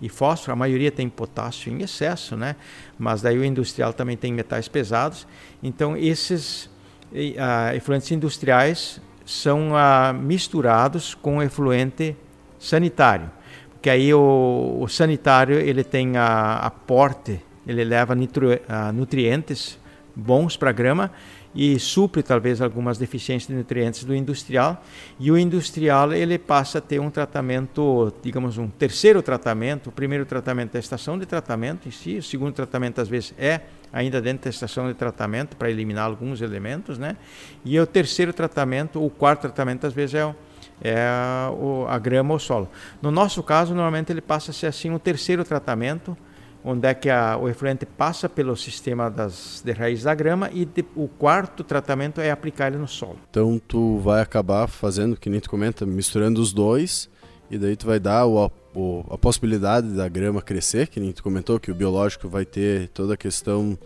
[0.00, 2.56] e fósforo, a maioria tem potássio em excesso, né?
[2.98, 5.26] mas daí o industrial também tem metais pesados.
[5.62, 6.66] Então, esses
[7.12, 12.16] uh, efluentes industriais são uh, misturados com efluente
[12.58, 13.30] sanitário,
[13.70, 19.78] porque aí o, o sanitário ele tem a aporte, ele leva nitro, uh, nutrientes
[20.14, 21.10] bons para a grama
[21.54, 24.82] e supre talvez algumas deficiências de nutrientes do industrial
[25.18, 30.26] e o industrial ele passa a ter um tratamento, digamos um terceiro tratamento, o primeiro
[30.26, 34.20] tratamento é a estação de tratamento em si, o segundo tratamento às vezes é ainda
[34.20, 37.16] dentro da estação de tratamento para eliminar alguns elementos, né?
[37.64, 40.34] E o terceiro tratamento, o quarto tratamento às vezes é o
[40.80, 41.50] é a,
[41.88, 42.70] a grama ou solo.
[43.02, 46.16] No nosso caso, normalmente ele passa a ser assim o terceiro tratamento,
[46.64, 50.64] onde é que a, o efluente passa pelo sistema das, de raiz da grama e
[50.64, 53.18] de, o quarto tratamento é aplicar ele no solo.
[53.30, 57.08] Então tu vai acabar fazendo, que nem tu comenta, misturando os dois
[57.50, 61.22] e daí tu vai dar o, o, a possibilidade da grama crescer, que nem tu
[61.22, 63.78] comentou, que o biológico vai ter toda a questão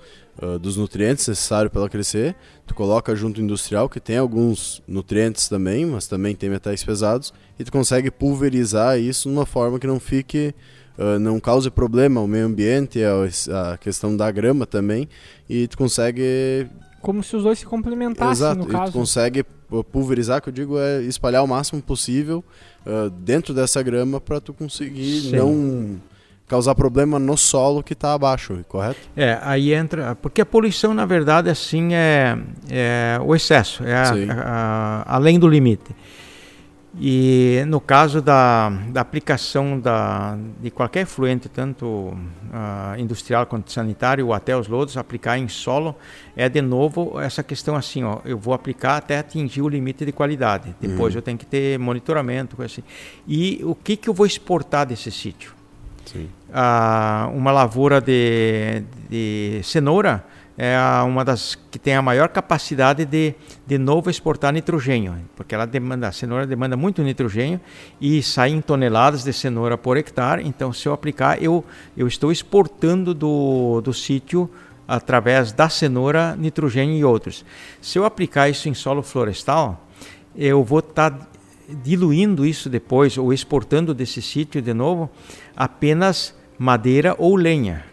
[0.42, 2.35] uh, dos nutrientes necessários para ela crescer.
[2.66, 7.62] Tu coloca junto industrial, que tem alguns nutrientes também, mas também tem metais pesados, e
[7.62, 10.52] tu consegue pulverizar isso de uma forma que não fique
[10.98, 15.09] uh, não cause problema ao meio ambiente, a, a questão da grama também,
[15.48, 16.68] e tu consegue
[17.02, 18.92] como se os dois se complementassem Exato, no e caso.
[18.92, 19.44] tu consegue
[19.90, 22.44] pulverizar, que eu digo é espalhar o máximo possível
[22.87, 25.37] uh, dentro dessa grama para tu conseguir Sim.
[25.37, 26.00] não
[26.46, 29.00] causar problema no solo que está abaixo, correto?
[29.16, 32.38] É, aí entra, porque a poluição na verdade assim é,
[32.70, 35.96] é o excesso, é a, a, a, além do limite.
[37.00, 44.26] E no caso da, da aplicação da, de qualquer efluente, tanto uh, industrial quanto sanitário,
[44.26, 45.96] ou até os lodos, aplicar em solo,
[46.37, 50.12] é de novo essa questão assim, ó, eu vou aplicar até atingir o limite de
[50.12, 50.74] qualidade.
[50.78, 51.18] Depois uhum.
[51.18, 52.83] eu tenho que ter monitoramento, assim.
[53.26, 55.55] E o que, que eu vou exportar desse sítio?
[56.14, 60.22] Uh, uma lavoura de, de cenoura,
[60.56, 63.34] é uma das que tem a maior capacidade de,
[63.66, 67.60] de novo exportar nitrogênio, porque ela demanda, a cenoura demanda muito nitrogênio
[68.00, 70.46] e sai em toneladas de cenoura por hectare.
[70.46, 71.64] Então, se eu aplicar, eu,
[71.96, 74.50] eu estou exportando do, do sítio
[74.86, 77.44] através da cenoura nitrogênio e outros.
[77.80, 79.86] Se eu aplicar isso em solo florestal,
[80.36, 81.26] eu vou estar tá
[81.82, 85.08] diluindo isso depois ou exportando desse sítio de novo
[85.56, 87.91] apenas madeira ou lenha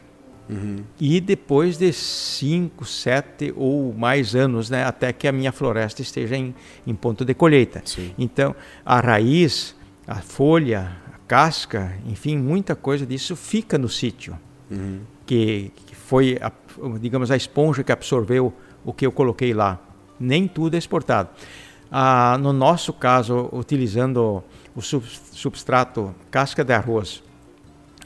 [0.49, 0.77] Uhum.
[0.99, 6.35] E depois de 5, 7 ou mais anos, né, até que a minha floresta esteja
[6.35, 6.55] em,
[6.88, 7.83] em ponto de colheita.
[7.85, 8.13] Sim.
[8.17, 9.75] Então, a raiz,
[10.07, 14.38] a folha, a casca, enfim, muita coisa disso fica no sítio,
[14.71, 15.01] uhum.
[15.25, 16.51] que, que, foi, a,
[16.99, 18.51] digamos, a esponja que absorveu
[18.83, 19.79] o que eu coloquei lá.
[20.19, 21.29] Nem tudo é exportado.
[21.91, 24.43] Ah, no nosso caso, utilizando
[24.75, 27.23] o substrato casca de arroz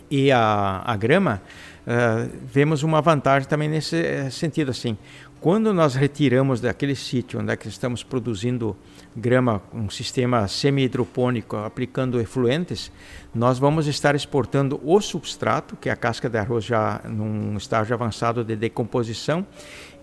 [0.10, 1.42] e a, a grama,
[1.88, 4.98] uh, vemos uma vantagem também nesse eh, sentido assim.
[5.44, 8.78] Quando nós retiramos daquele sítio onde é que estamos produzindo
[9.14, 12.90] grama, um sistema semi-hidropônico aplicando efluentes,
[13.36, 17.94] nós vamos estar exportando o substrato, que é a casca de arroz já num estágio
[17.94, 19.46] avançado de decomposição,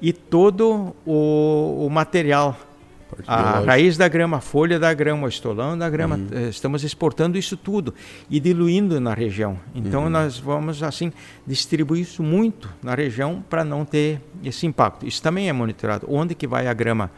[0.03, 2.55] e todo o, o material
[3.27, 6.29] a raiz da grama, a folha da grama, o estolão da grama, uhum.
[6.33, 7.95] Eh, estamos exportando isso tudo
[8.29, 9.59] e diluindo na região.
[9.75, 10.11] Então uhum.
[10.11, 11.13] nós vamos assim
[11.47, 15.07] distribuir isso muito na região para não ter esse impacto.
[15.07, 16.07] Isso também é monitorado.
[16.09, 17.11] Onde que vai a grama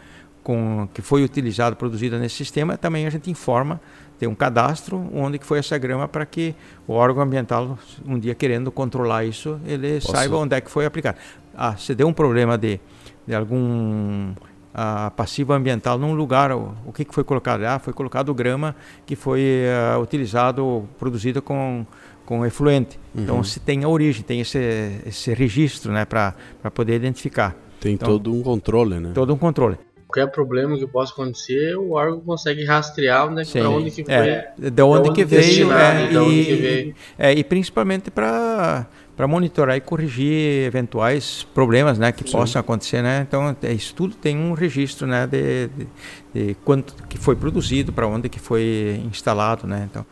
[0.42, 3.80] com que foi utilizada, produzida nesse sistema, também a gente informa,
[4.18, 6.54] tem um cadastro onde que foi essa grama para que
[6.86, 10.12] o órgão ambiental, um dia querendo controlar isso, ele Posso...
[10.12, 11.18] saiba onde é que foi aplicado.
[11.54, 12.80] Ah, se deu um problema de,
[13.26, 14.32] de algum
[14.74, 16.52] a passiva ambiental num lugar.
[16.52, 17.64] O, o que, que foi colocado?
[17.64, 19.64] Ah, foi colocado grama que foi
[19.96, 21.86] uh, utilizado, produzida com,
[22.24, 22.98] com efluente.
[23.14, 23.22] Uhum.
[23.22, 24.58] Então se tem a origem, tem esse,
[25.06, 26.34] esse registro né, para
[26.74, 27.54] poder identificar.
[27.80, 29.10] Tem então, todo um controle, né?
[29.12, 29.76] Todo um controle.
[30.06, 34.14] Qualquer problema que possa acontecer, o órgão consegue rastrear onde, é onde que foi.
[34.14, 36.94] É, de onde, onde que veio, é, e, onde que veio.
[37.18, 42.32] É, e principalmente para para monitorar e corrigir eventuais problemas né, que Sim.
[42.32, 43.02] possam acontecer.
[43.02, 43.24] Né?
[43.26, 45.86] Então, é, isso tudo tem um registro né, de, de,
[46.34, 49.66] de quanto que foi produzido, para onde que foi instalado.
[49.66, 49.86] Né?
[49.90, 50.06] Então,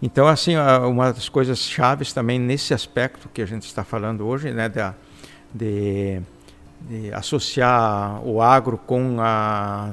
[0.00, 4.52] então, assim, uma das coisas chaves também nesse aspecto que a gente está falando hoje,
[4.52, 4.80] né, de,
[5.52, 6.20] de,
[6.88, 9.92] de associar o agro com a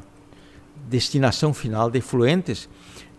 [0.87, 2.69] destinação final de efluentes,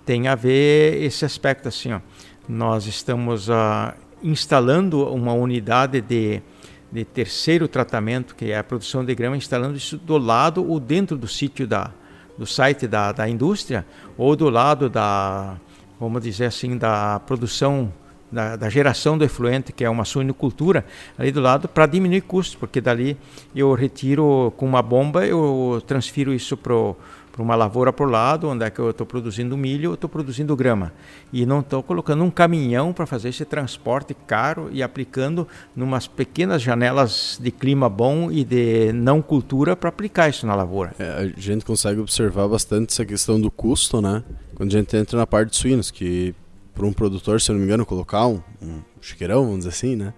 [0.05, 2.01] tem a ver esse aspecto assim, ó.
[2.49, 6.43] Nós estamos uh, instalando uma unidade de,
[6.91, 11.17] de terceiro tratamento, que é a produção de grama, instalando isso do lado ou dentro
[11.17, 11.93] do sítio da,
[12.37, 15.57] do site da, da indústria, ou do lado da,
[15.99, 17.93] vamos dizer assim, da produção
[18.31, 20.85] da, da, geração do efluente, que é uma suinocultura,
[21.19, 23.17] ali do lado, para diminuir custos, porque dali
[23.55, 26.75] eu retiro com uma bomba, eu transfiro isso para
[27.39, 30.57] uma lavoura para o lado, onde é que eu estou produzindo milho, eu estou produzindo
[30.57, 30.93] grama.
[31.33, 36.63] E não estou colocando um caminhão para fazer esse transporte caro e aplicando numas pequenas
[36.63, 40.95] janelas de clima bom e de não cultura para aplicar isso na lavoura.
[40.99, 44.25] É, a gente consegue observar bastante essa questão do custo, né?
[44.55, 46.35] Quando a gente entra na parte de suínos, que
[46.77, 49.97] para um produtor, se eu não me engano, colocar um, um chiqueirão, vamos dizer assim,
[49.97, 50.13] né?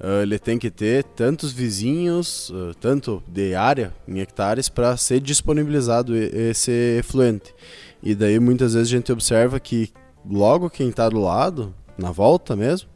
[0.00, 5.20] uh, ele tem que ter tantos vizinhos, uh, tanto de área em hectares, para ser
[5.20, 7.54] disponibilizado esse efluente.
[8.02, 9.90] E daí muitas vezes a gente observa que
[10.28, 12.88] logo quem está do lado, na volta mesmo,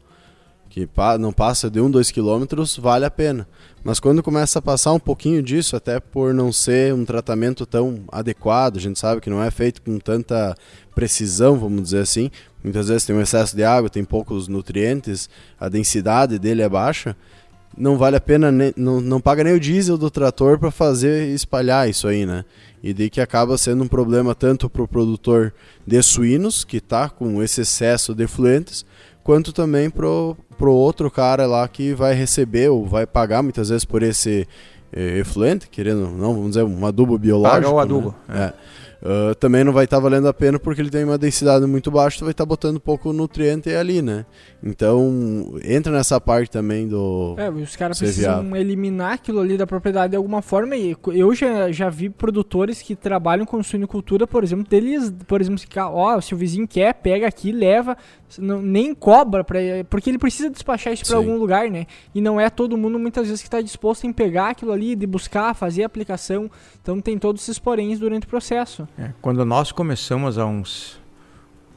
[0.69, 0.89] que
[1.19, 3.47] não passa de 1, 2 quilômetros, vale a pena.
[3.83, 8.05] Mas quando começa a passar um pouquinho disso, até por não ser um tratamento tão
[8.11, 10.55] adequado, a gente sabe que não é feito com tanta
[10.95, 12.31] precisão, vamos dizer assim,
[12.63, 17.15] muitas vezes tem um excesso de água, tem poucos nutrientes, a densidade dele é baixa,
[17.77, 21.89] não vale a pena, não, não paga nem o diesel do trator para fazer espalhar
[21.89, 22.45] isso aí, né?
[22.83, 25.53] E daí que acaba sendo um problema tanto para o produtor
[25.85, 28.85] de suínos, que está com esse excesso de efluentes,
[29.23, 33.85] quanto também pro, pro outro cara lá que vai receber ou vai pagar muitas vezes
[33.85, 34.47] por esse
[34.91, 37.61] eh, efluente, querendo não, vamos dizer, um adubo biológico.
[37.61, 38.15] Paga o adubo.
[38.27, 38.39] Né?
[38.39, 38.43] É.
[38.43, 38.53] É.
[39.03, 41.91] Uh, também não vai estar tá valendo a pena porque ele tem uma densidade muito
[41.91, 44.25] baixa, tu vai estar tá botando pouco nutriente ali, né?
[44.63, 47.35] Então, entra nessa parte também do.
[47.37, 50.77] É, os caras precisam eliminar aquilo ali da propriedade de alguma forma.
[50.77, 55.59] E eu já, já vi produtores que trabalham com suinocultura, por exemplo, deles, por exemplo,
[55.59, 57.97] se, ó, se o vizinho quer, pega aqui, leva,
[58.41, 61.85] não, nem cobra, pra, porque ele precisa despachar isso para algum lugar, né?
[62.13, 65.05] E não é todo mundo muitas vezes que está disposto em pegar aquilo ali, de
[65.05, 66.49] buscar, fazer a aplicação.
[66.81, 68.87] Então tem todos esses poréns durante o processo.
[68.97, 71.01] É, quando nós começamos há uns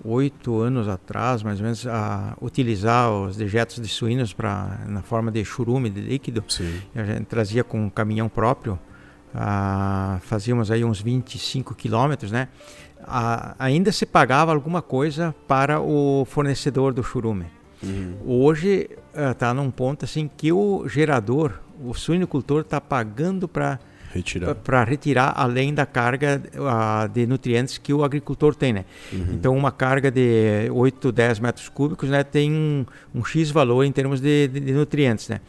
[0.04, 5.30] oito anos atrás, mais ou menos, a utilizar os dejetos de suínos para na forma
[5.30, 6.80] de churume, de líquido, Sim.
[6.94, 8.78] a gente trazia com um caminhão próprio,
[9.34, 12.48] a, fazíamos aí uns 25 quilômetros, né?
[13.06, 17.46] A, ainda se pagava alguma coisa para o fornecedor do churume.
[17.82, 18.16] Uhum.
[18.24, 21.52] Hoje está eh, uh, num ponto assim que o gerador,
[21.84, 23.78] o suinocultor está pagando para
[24.12, 24.54] retirar.
[24.54, 28.84] para retirar além da carga uh, de nutrientes que o agricultor tem, né?
[29.12, 29.26] Uhum.
[29.32, 33.92] Então uma carga de 8, 10 metros cúbicos, né, tem um, um X valor em
[33.92, 35.40] termos de, de, de, nutrientes, né?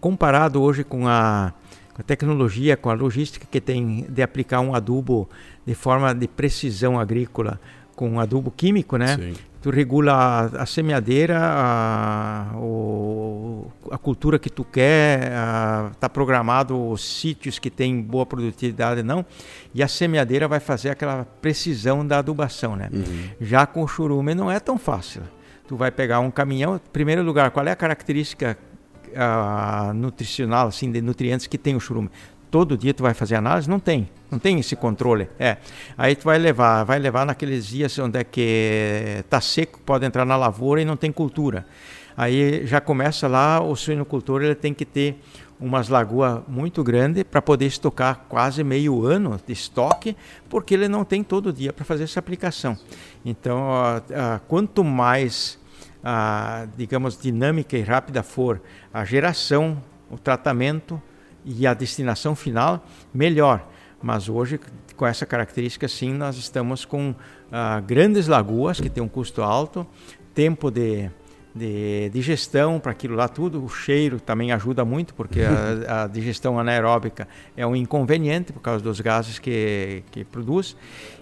[0.00, 1.52] Comparado hoje com a,
[1.94, 5.28] com a tecnologia, com a logística que tem de aplicar um adubo
[5.64, 7.60] de forma de precisão agrícola
[7.94, 9.16] com adubo químico, né?
[9.16, 9.34] Sim.
[9.62, 15.32] Tu regula a, a semeadeira, a, o, a cultura que tu quer,
[15.92, 19.24] está programado os sítios que tem boa produtividade não,
[19.72, 22.90] e a semeadeira vai fazer aquela precisão da adubação, né?
[22.92, 23.28] Uhum.
[23.40, 25.22] Já com o churume não é tão fácil.
[25.66, 28.58] Tu vai pegar um caminhão, primeiro lugar, qual é a característica
[29.14, 32.10] uh, nutricional, assim, de nutrientes que tem o churume?
[32.54, 33.68] todo dia tu vai fazer análise?
[33.68, 35.28] Não tem, não tem esse controle.
[35.40, 35.56] É.
[35.98, 40.24] Aí tu vai levar, vai levar naqueles dias onde é que tá seco, pode entrar
[40.24, 41.66] na lavoura e não tem cultura.
[42.16, 45.20] Aí já começa lá o suinocultor, ele tem que ter
[45.58, 50.16] umas lagoas muito grandes para poder estocar quase meio ano de estoque,
[50.48, 52.78] porque ele não tem todo dia para fazer essa aplicação.
[53.24, 53.66] Então,
[54.46, 55.58] quanto mais,
[56.76, 58.60] digamos, dinâmica e rápida for
[58.92, 61.00] a geração, o tratamento,
[61.44, 63.68] e a destinação final melhor.
[64.02, 64.60] Mas hoje,
[64.96, 69.86] com essa característica, sim, nós estamos com uh, grandes lagoas que têm um custo alto,
[70.34, 71.10] tempo de,
[71.54, 73.64] de digestão para aquilo lá tudo.
[73.64, 78.82] O cheiro também ajuda muito, porque a, a, digestão anaeróbica é um inconveniente por causa
[78.82, 80.76] dos gases que, que produz.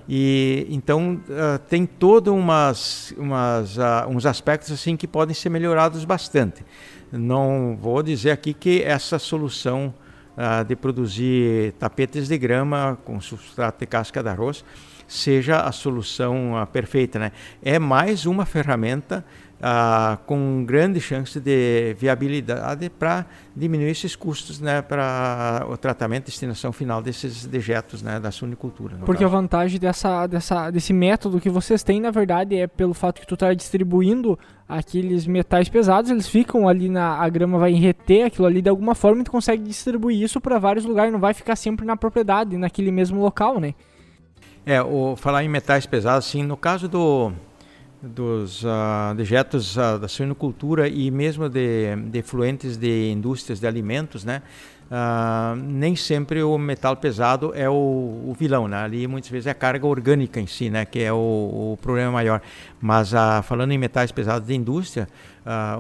[0.09, 6.05] E então uh, tem todos umas, umas, uh, uns aspectos assim que podem ser melhorados
[6.05, 6.65] bastante.
[7.13, 9.95] Não vou dizer aqui que essa solução
[10.37, 14.65] uh, de produzir tapetes de grama com substrato de casca de arroz
[15.07, 17.19] seja a solução perfeita.
[17.19, 17.33] Né?
[17.63, 19.23] É mais uma ferramenta
[19.63, 26.27] uh, com grande chance de viabilidade para diminuir esses custos né, para o tratamento e
[26.27, 28.97] destinação final desses dejetos né, da sunicultura.
[29.05, 29.37] Porque caso.
[29.37, 33.27] a vantagem dessa, dessa, desse método que vocês têm, na verdade, é pelo fato que
[33.27, 34.39] tu está distribuindo
[34.69, 38.95] aqueles metais pesados, eles ficam ali na a grama vai reter aquilo ali de alguma
[38.95, 42.57] forma e tu consegue distribuir isso para vários lugares, não vai ficar sempre na propriedade,
[42.57, 43.75] naquele mesmo local, né?
[44.65, 47.33] É, o falar em metais pesados, sim, no caso do
[48.03, 54.25] dos uh, dejetos uh, da suinocultura e mesmo de, de efluentes de indústrias de alimentos,
[54.25, 54.43] né?
[54.91, 58.77] Uh, nem sempre o metal pesado é o, o, vilão, né?
[58.77, 60.85] Ali muitas vezes é a carga orgânica em si, né?
[60.85, 61.17] Que é o,
[61.73, 62.43] o problema maior.
[62.81, 63.13] Mas
[63.45, 65.09] falando em metais pesados de indústria,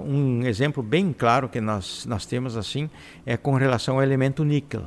[0.06, 2.88] um exemplo bem claro que nós, nós temos assim
[3.26, 4.84] é com relação ao elemento níquel.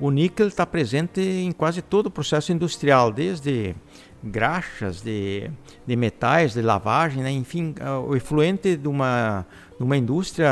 [0.00, 3.74] O níquel está presente em quase todo o processo industrial, desde
[4.22, 5.50] graxas de,
[5.86, 7.30] de metais, de lavagem, né?
[7.30, 7.74] enfim,
[8.06, 9.46] o efluente de uma,
[9.76, 10.50] de uma indústria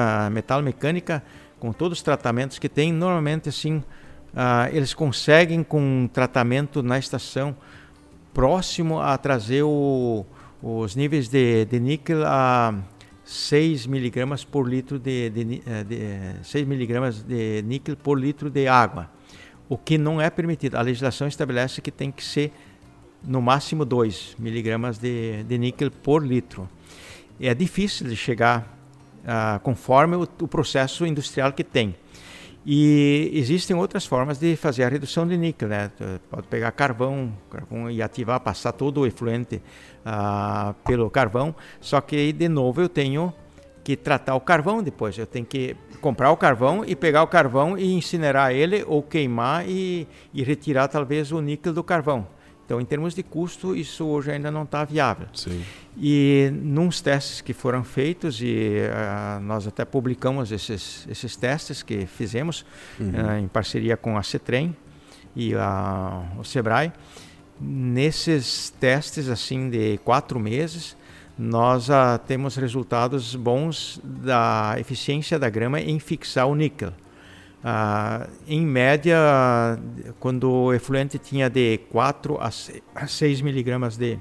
[1.58, 6.98] com todos os tratamentos que tem, normalmente assim, uh, eles conseguem com um tratamento na
[6.98, 7.56] estação
[8.32, 10.24] próximo a trazer o,
[10.62, 12.74] os níveis de, de níquel a
[13.24, 18.68] 6 miligramas por litro de, de, eh, de 6 miligramas de níquel por litro de
[18.68, 19.10] água,
[19.68, 20.76] o que não é permitido.
[20.76, 22.52] A legislação estabelece que tem que ser
[23.22, 26.68] no máximo 2 miligramas de, de níquel por litro.
[27.40, 28.76] É difícil de chegar
[29.24, 31.94] uh, conforme o, o, processo industrial que tem.
[32.64, 35.68] E existem outras formas de fazer a redução de níquel.
[35.68, 35.90] Né?
[36.30, 39.62] Pode pegar carvão, carvão e ativar, passar todo o efluente
[40.04, 41.54] uh, pelo carvão.
[41.80, 43.32] Só que de novo, eu tenho
[43.84, 45.16] que tratar o carvão depois.
[45.16, 49.68] Eu tenho que comprar o carvão e pegar o carvão e incinerar ele ou queimar
[49.68, 52.26] e, e retirar talvez o níquel do carvão.
[52.66, 55.28] Então, em termos de custo, isso hoje ainda não está viável.
[55.32, 55.62] Sim.
[55.96, 62.06] E nos testes que foram feitos, e uh, nós até publicamos esses, esses testes que
[62.06, 62.66] fizemos
[62.98, 63.10] uhum.
[63.10, 64.76] uh, em parceria com a CETREM
[65.36, 66.92] e a, o SEBRAE,
[67.60, 70.96] nesses testes assim de quatro meses,
[71.38, 76.92] nós uh, temos resultados bons da eficiência da grama em fixar o níquel.
[77.64, 79.18] Ah, em média,
[80.20, 82.38] quando o efluente tinha de 4
[82.94, 84.18] a 6 miligramas de,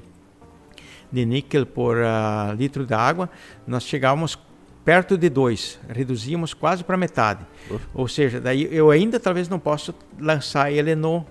[1.11, 3.29] de níquel por uh, litro de água,
[3.67, 4.37] nós chegávamos
[4.83, 7.45] perto de 2, reduzíamos quase para metade.
[7.93, 11.25] Ou seja, daí eu ainda talvez não posso lançar ele no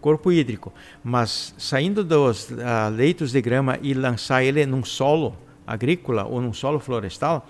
[0.00, 0.72] corpo hídrico,
[1.04, 2.56] mas saindo dos uh,
[2.94, 5.36] leitos de grama e lançar ele num solo
[5.66, 7.46] agrícola ou num solo florestal,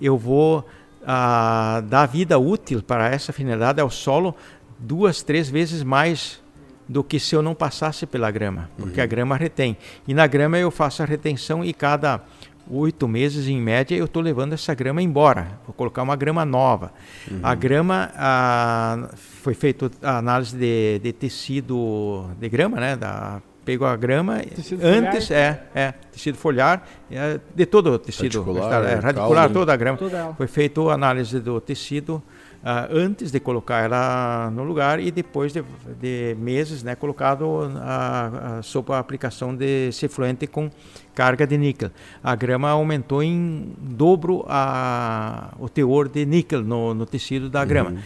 [0.00, 0.64] eu vou
[1.06, 4.34] a, da vida útil para essa finalidade ao solo
[4.78, 6.42] duas, três vezes mais
[6.88, 9.04] do que se eu não passasse pela grama, porque uhum.
[9.04, 9.76] a grama retém.
[10.06, 12.22] E na grama eu faço a retenção e cada
[12.68, 15.58] oito meses, em média, eu estou levando essa grama embora.
[15.64, 16.92] Vou colocar uma grama nova.
[17.30, 17.40] Uhum.
[17.42, 22.96] A grama, a, foi feita a análise de, de, tecido de grama, né?
[22.96, 25.68] Da pegou a grama tecido antes foliar.
[25.74, 29.98] é é tecido foliar é, de todo o tecido radicular, é, radicular toda a grama
[29.98, 32.22] toda foi feita a análise do tecido
[32.66, 35.62] uh, antes de colocar ela no lugar e depois de,
[36.00, 40.68] de meses, né, colocado a, a, sob a aplicação de cefluente com
[41.14, 41.90] carga de níquel.
[42.22, 47.90] A grama aumentou em dobro a, o teor de níquel no, no tecido da grama.
[47.90, 47.98] Uhum.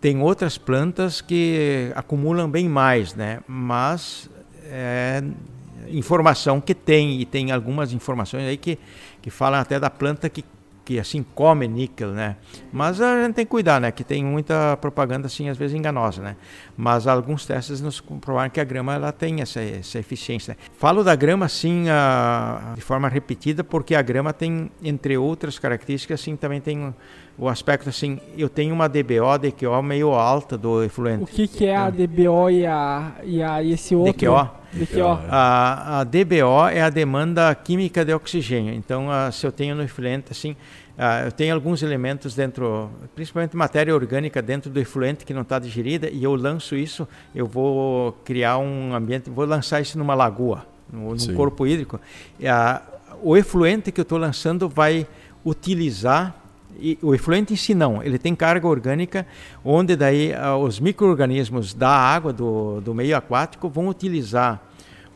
[0.00, 3.38] Tem outras plantas que acumulam bem mais, né?
[3.46, 4.28] Mas
[4.72, 5.22] é
[5.88, 8.78] informação que tem e tem algumas informações aí que,
[9.20, 10.42] que falam até da planta que
[10.84, 12.36] que assim come níquel, né?
[12.72, 13.92] Mas a gente tem que cuidar, né?
[13.92, 16.36] Que tem muita propaganda assim às vezes enganosa, né?
[16.76, 20.56] Mas alguns testes nos comprovaram que a grama ela tem essa, essa eficiência.
[20.76, 26.20] Falo da grama assim a, de forma repetida porque a grama tem entre outras características
[26.20, 26.92] assim também tem
[27.38, 31.24] o aspecto assim, eu tenho uma DBO, DQO meio alta do efluente.
[31.24, 34.12] O que, que é a DBO e a e a e esse outro?
[34.12, 34.50] DQO.
[34.72, 35.18] DQO.
[35.28, 38.72] A, a DBO é a demanda química de oxigênio.
[38.74, 40.56] Então, a, se eu tenho no efluente assim,
[40.92, 45.58] Uh, eu tenho alguns elementos dentro, principalmente matéria orgânica dentro do efluente que não está
[45.58, 50.66] digerida, e eu lanço isso, eu vou criar um ambiente, vou lançar isso numa lagoa,
[50.92, 51.98] no, no corpo hídrico.
[52.38, 55.06] Uh, o efluente que eu estou lançando vai
[55.44, 56.41] utilizar
[56.80, 59.26] e o efluente em si não, ele tem carga orgânica,
[59.64, 64.60] onde daí uh, os micro-organismos da água, do, do meio aquático, vão utilizar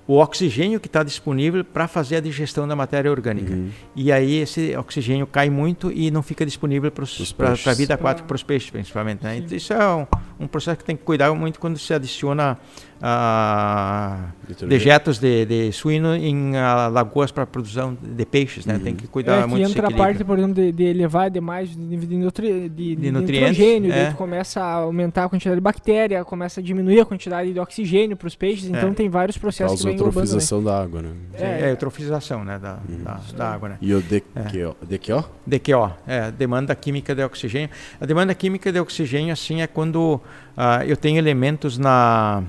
[0.07, 3.53] o oxigênio que está disponível para fazer a digestão da matéria orgânica.
[3.53, 3.71] Uhum.
[3.95, 8.37] E aí esse oxigênio cai muito e não fica disponível para a vida aquática, para
[8.37, 9.25] os peixes principalmente.
[9.25, 9.39] Né?
[9.39, 10.07] Então, isso é um,
[10.39, 12.59] um, processo que tem que cuidar muito quando se adiciona
[12.97, 18.67] uh, dejetos de, de, suíno em uh, lagoas para produção de peixes.
[18.67, 18.75] Né?
[18.75, 18.81] Uhum.
[18.81, 21.71] Tem que cuidar é, muito que entra a parte, por exemplo, de, de elevar demais
[21.71, 24.13] de, de, nutri, de, de nutrientes, nitrogênio, é.
[24.13, 28.29] começa a aumentar a quantidade de bactéria, começa a diminuir a quantidade de oxigênio para
[28.29, 28.95] os peixes, então é.
[28.95, 31.11] tem vários processos que eutrofização da água, né?
[31.35, 33.03] É, é eutrofização né, da, uhum.
[33.03, 33.69] da, da, água.
[33.71, 33.79] Né?
[33.81, 34.77] E o DQO?
[34.83, 34.97] É.
[34.97, 35.25] DQO?
[35.47, 37.71] DQO, é, demanda química de oxigênio.
[38.01, 40.21] A demanda química de oxigênio, assim, é quando
[40.57, 42.43] uh, eu tenho elementos na,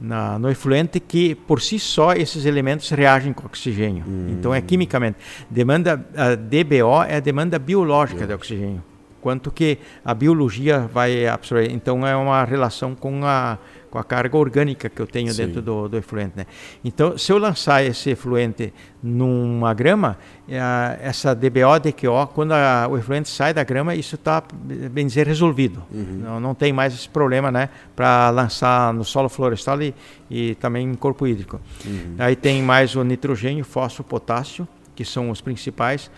[0.00, 4.04] na, no efluente que, por si só, esses elementos reagem com oxigênio.
[4.06, 4.28] Hum.
[4.30, 5.18] Então, é quimicamente.
[5.48, 8.82] Demanda, a DBO é a demanda biológica de oxigênio.
[9.20, 11.70] Quanto que a biologia vai absorver.
[11.70, 13.58] Então, é uma relação com a
[13.90, 15.46] com a carga orgânica que eu tenho Sim.
[15.46, 16.32] dentro do, do, efluente.
[16.36, 16.46] Né?
[16.84, 18.72] Então, se eu lançar esse efluente
[19.02, 20.16] numa grama,
[20.48, 20.60] é,
[21.02, 24.42] essa DBO, DQO, quando a, o efluente sai da grama, isso está,
[24.90, 25.82] bem dizer, resolvido.
[25.90, 26.20] Uhum.
[26.22, 29.94] Não, não tem mais esse problema né, para lançar no solo florestal e,
[30.30, 31.60] e também em corpo hídrico.
[31.84, 32.14] Uhum.
[32.18, 36.10] Aí tem mais o nitrogênio, fósforo, potássio, que são os principais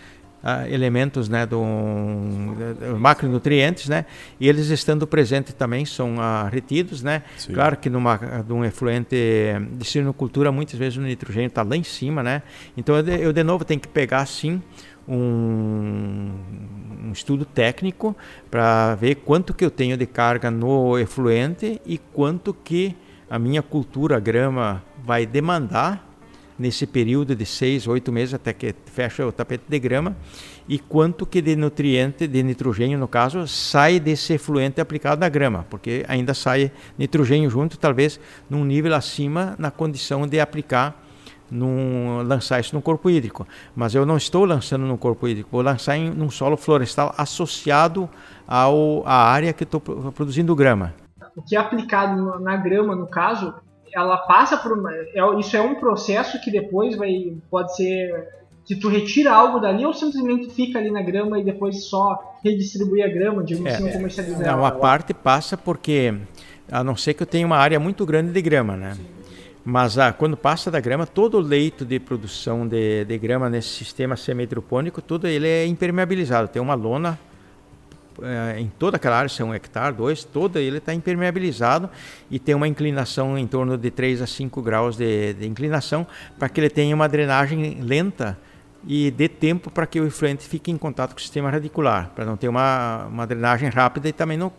[0.43, 4.05] uh, elementos né, do, do, macronutrientes, né,
[4.39, 7.01] e eles estando presentes também são uh, retidos.
[7.01, 7.23] Né?
[7.53, 9.15] Claro que numa, num efluente
[9.71, 12.41] de silvicultura, muitas vezes o nitrogênio está lá em cima, né?
[12.75, 14.61] então eu de, eu de novo tenho que pegar sim
[15.07, 16.31] um,
[17.05, 18.15] um, estudo técnico
[18.49, 22.95] para ver quanto que eu tenho de carga no efluente e quanto que
[23.29, 26.12] a minha cultura grama vai demandar
[26.63, 30.15] nesse período de seis, oito meses até que fecha o tapete de grama
[30.67, 35.65] e quanto que de nutriente, de nitrogênio no caso, sai desse efluente aplicado na grama,
[35.69, 38.17] porque ainda sai nitrogênio junto, talvez
[38.49, 41.03] num nível acima na condição de aplicar
[41.51, 43.45] num, lançar isso no corpo hídrico.
[43.75, 48.09] Mas eu não estou lançando no corpo hídrico, vou lançar em um solo florestal associado
[48.47, 50.93] ao, à área que estou produzindo grama.
[51.35, 53.53] O que é aplicado na grama, no caso,
[53.93, 58.27] ela passa por uma, é, isso é um processo que depois vai pode ser
[58.65, 63.01] que tu retira algo dali ou simplesmente fica ali na grama e depois só redistribui
[63.01, 64.47] a grama, digamos é, assim, comercializar.
[64.47, 66.13] É, uma parte passa porque
[66.71, 68.93] a não ser que eu tenha uma área muito grande de grama, né?
[68.95, 69.05] Sim.
[69.65, 73.69] Mas ah, quando passa da grama, todo o leito de produção de, de grama nesse
[73.69, 76.49] sistema semi-hidropônico, tudo ele é impermeabilizado.
[76.49, 77.17] Tem uma lona
[78.21, 81.89] é, em toda aquela área, se é um hectare, dois, toda ele está impermeabilizado
[82.29, 86.05] e tem uma inclinação em torno de 3 a 5 graus de, de inclinação
[86.37, 88.37] para que ele tenha uma drenagem lenta
[88.85, 92.25] e dê tempo para que o efluente fique em contato com o sistema radicular, para
[92.25, 94.51] não ter uma, uma drenagem rápida e também não,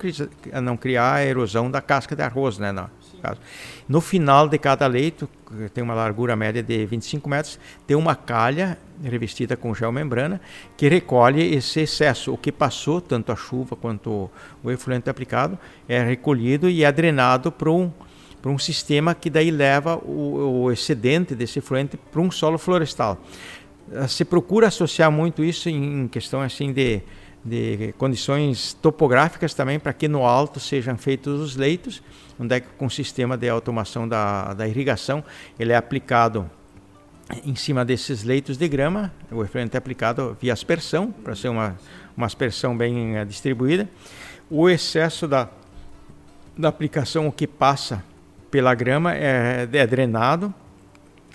[0.62, 2.72] não criar a erosão da casca de arroz, né?
[2.72, 2.90] No,
[3.20, 3.40] caso.
[3.88, 8.14] no final de cada leito, que tem uma largura média de 25 metros, tem uma
[8.14, 10.40] calha revestida com gel membrana
[10.76, 12.32] que recolhe esse excesso.
[12.32, 14.30] O que passou, tanto a chuva quanto
[14.62, 17.90] o efluente aplicado, é recolhido e é drenado para um
[18.40, 23.18] para um sistema que daí leva o, o excedente desse efluente para um solo florestal.
[23.90, 27.00] Ah, se procura associar muito isso em questão assim de,
[27.42, 32.02] de condições topográficas também para que no alto sejam feitos os leitos,
[32.38, 35.24] onde é que com o sistema de automação da, da irrigação
[35.58, 36.50] ele é aplicado
[37.44, 41.76] em cima desses leitos de grama, o efluente é aplicado via aspersão, para ser uma,
[42.16, 43.88] uma aspersão bem uh, distribuída.
[44.50, 45.48] o excesso da,
[46.56, 48.04] da aplicação, o que passa
[48.50, 50.54] pela grama é, é drenado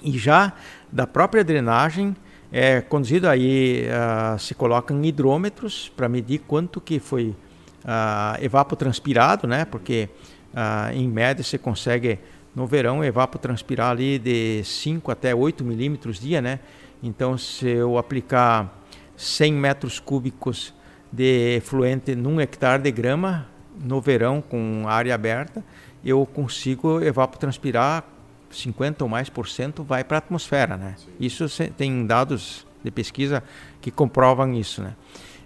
[0.01, 0.53] e já
[0.91, 2.15] da própria drenagem
[2.51, 7.35] é conduzido aí uh, se colocam hidrômetros para medir quanto que foi
[7.83, 9.65] uh, evapotranspirado, né?
[9.65, 10.09] Porque
[10.53, 12.17] uh, em média você consegue
[12.59, 16.59] no verão evapotranspirar ali de 5 até 8 milímetros dia, né?
[17.01, 18.83] Então se eu aplicar
[19.15, 20.73] 100 metros cúbicos
[21.09, 23.47] de efluente num hectare de grama
[23.81, 25.63] no verão com área aberta,
[26.03, 28.03] eu consigo evapotranspirar
[28.51, 30.95] 50 ou mais por cento vai para a atmosfera, né?
[30.97, 31.11] Sim.
[31.17, 31.47] Isso
[31.77, 33.41] tem dados de pesquisa
[33.79, 34.95] que comprovam isso, né?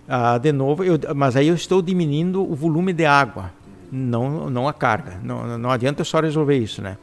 [0.08, 3.52] Ah, de novo, eu, mas aí eu estou diminuindo o volume de água,
[3.94, 5.20] não, não a carga.
[5.24, 6.98] Não, não adianta só resolver isso, né?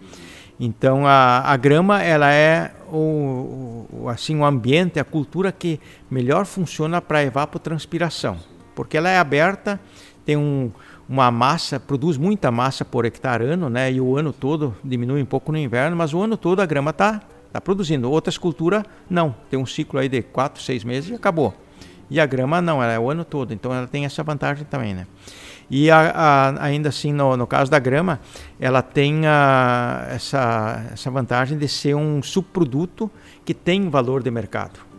[0.59, 5.81] Então a, a grama ela é o, o, assim o ambiente, a cultura que
[6.11, 8.37] melhor funciona para evapotranspiração,
[8.75, 9.81] porque ela é aberta,
[10.27, 10.71] tem um,
[11.09, 13.91] uma massa, produz muita massa por hectare ano, né?
[13.91, 16.91] E o ano todo diminui um pouco no inverno, mas o ano todo a grama
[16.91, 17.23] está
[17.53, 18.11] tá produzindo.
[18.11, 19.35] Outras culturas, não.
[19.49, 21.55] Tem um ciclo aí de 4, 6 meses e acabou.
[22.11, 23.55] E a grama não, ela é o ano todo.
[23.55, 25.07] Então ela tem essa vantagem também, né?
[25.71, 28.19] E a, a, ainda assim, no, no, caso da grama,
[28.59, 33.09] ela tem a, essa, essa vantagem de ser um subproduto
[33.45, 34.91] que tem valor de mercado.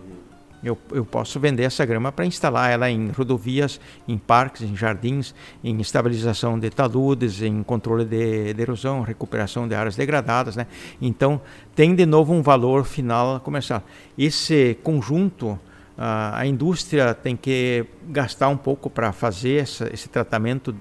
[0.63, 5.33] Eu, eu posso vender essa grama para instalar ela em rodovias, em parques, em jardins,
[5.63, 10.55] em estabilização de taludes, em controle de, de erosão, recuperação de áreas degradadas.
[10.55, 10.67] Né?
[11.01, 11.41] Então,
[11.75, 13.83] tem de novo um valor final comercial.
[14.15, 15.59] Esse conjunto,
[16.03, 20.75] a indústria tem que gastar um pouco para fazer essa, esse tratamento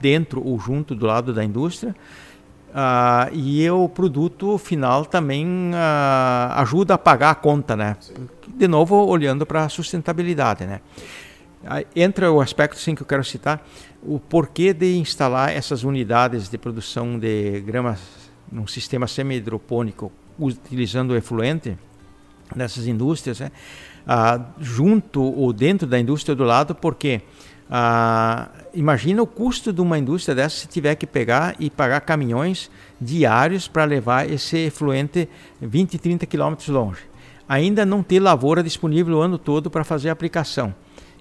[0.00, 1.94] dentro ou junto do lado da indústria.
[2.70, 7.96] Uh, e o produto final também uh, ajuda a pagar a conta, né?
[8.48, 10.80] De novo, olhando para a sustentabilidade, né?
[11.62, 13.64] Uh, entra o aspecto sim que eu quero citar,
[14.02, 17.96] o porquê de instalar essas unidades de produção de grama
[18.50, 21.78] num sistema semi-hidropônico utilizando o efluente
[22.56, 23.52] nessas indústrias, né?
[24.58, 27.22] Junto ou dentro da indústria do lado, porque
[27.70, 32.70] ah, imagina o custo de uma indústria dessa se tiver que pegar e pagar caminhões
[33.00, 35.28] diários para levar esse efluente
[35.60, 37.02] 20, 30 quilômetros longe.
[37.48, 40.74] Ainda não ter lavoura disponível o ano todo para fazer a aplicação.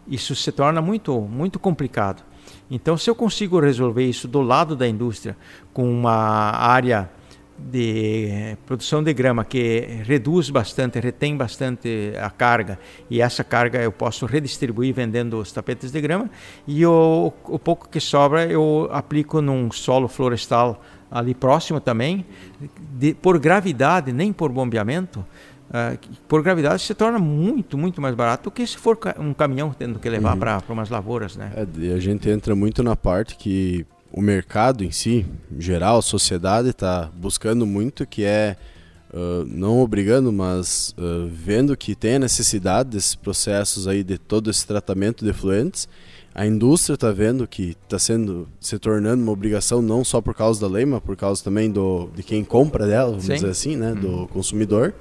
[0.08, 2.24] Isso se torna muito, muito complicado.
[2.70, 5.38] Então, se eu consigo resolver isso do lado da indústria,
[5.74, 7.10] com uma área
[7.58, 12.80] de produção de grama que reduz bastante, retém bastante a carga
[13.10, 16.30] e essa carga eu posso redistribuir vendendo os tapetes de grama
[16.68, 20.82] e o, o pouco que sobra eu aplico num solo florestal
[21.14, 22.26] ali próximo também,
[22.98, 25.20] de, por gravidade, nem por bombeamento,
[25.70, 25.98] uh,
[26.28, 30.00] por gravidade se torna muito, muito mais barato do que se for um caminhão tendo
[30.00, 30.40] que levar uhum.
[30.40, 31.36] para umas lavouras.
[31.36, 31.52] Né?
[31.56, 36.02] É, a gente entra muito na parte que o mercado em si, em geral, a
[36.02, 38.56] sociedade está buscando muito, que é
[39.12, 44.52] uh, não obrigando, mas uh, vendo que tem a necessidade desses processos aí de todo
[44.52, 45.90] esse tratamento de efluentes.
[46.36, 50.62] A indústria está vendo que está sendo se tornando uma obrigação não só por causa
[50.62, 53.34] da lei, mas por causa também do de quem compra dela, vamos Sim.
[53.34, 54.28] dizer assim, né, do uhum.
[54.28, 54.94] consumidor.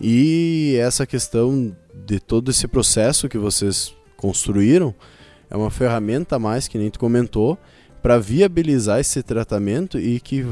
[0.00, 1.74] E essa questão
[2.06, 4.92] de todo esse processo que vocês construíram
[5.48, 7.56] é uma ferramenta a mais que nem tu comentou
[8.02, 10.44] para viabilizar esse tratamento e que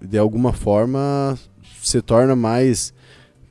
[0.00, 1.38] de alguma forma
[1.82, 2.92] se torna mais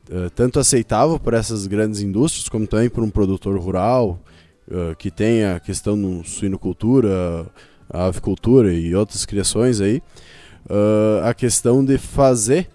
[0.10, 4.20] uh, tanto aceitável para essas grandes indústrias como também para um produtor rural
[4.68, 7.48] uh, que tem a questão da suinocultura,
[7.90, 10.02] a avicultura e outras criações aí,
[10.70, 12.68] uh, a questão de fazer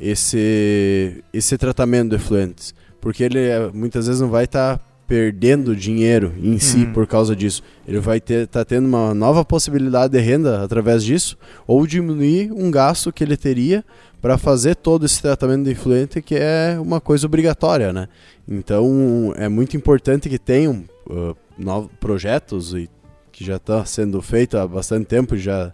[0.00, 3.38] esse esse tratamento de efluentes, porque ele
[3.72, 6.92] muitas vezes não vai estar tá perdendo dinheiro em si uhum.
[6.92, 7.62] por causa disso.
[7.86, 11.36] Ele vai ter tá tendo uma nova possibilidade de renda através disso
[11.66, 13.84] ou diminuir um gasto que ele teria
[14.20, 18.08] para fazer todo esse tratamento de influente que é uma coisa obrigatória, né?
[18.48, 22.88] Então é muito importante que tenham uh, novos projetos e
[23.30, 25.72] que já está sendo feito há bastante tempo já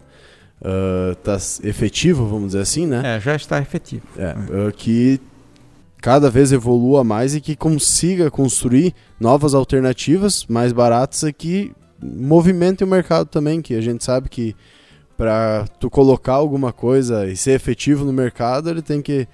[1.17, 3.17] está uh, efetivo, vamos dizer assim, né?
[3.17, 4.03] É, já está efetivo.
[4.17, 5.19] É, uh, que
[6.01, 11.71] cada vez evolua mais e que consiga construir novas alternativas mais baratas e que
[12.01, 14.55] movimente o mercado também, que a gente sabe que
[15.15, 19.27] para tu colocar alguma coisa e ser efetivo no mercado, ele tem que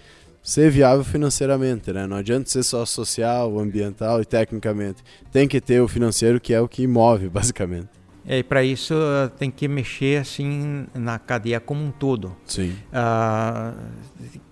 [0.44, 2.06] ser viável financeiramente, né?
[2.06, 5.02] Não adianta ser só social, ambiental e tecnicamente.
[5.32, 7.88] Tem que ter o financeiro que é o que move, basicamente.
[8.26, 8.94] É, e para isso
[9.40, 12.36] tem que mexer assim na cadeia como um todo.
[12.46, 12.76] Sim.
[12.92, 13.74] Uh,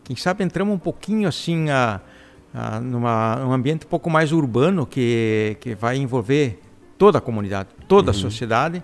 [0.05, 1.99] quem sabe entramos um pouquinho assim a,
[2.53, 6.61] a numa um ambiente um pouco mais urbano que que vai envolver
[6.97, 8.17] toda a comunidade, toda uhum.
[8.17, 8.83] a sociedade,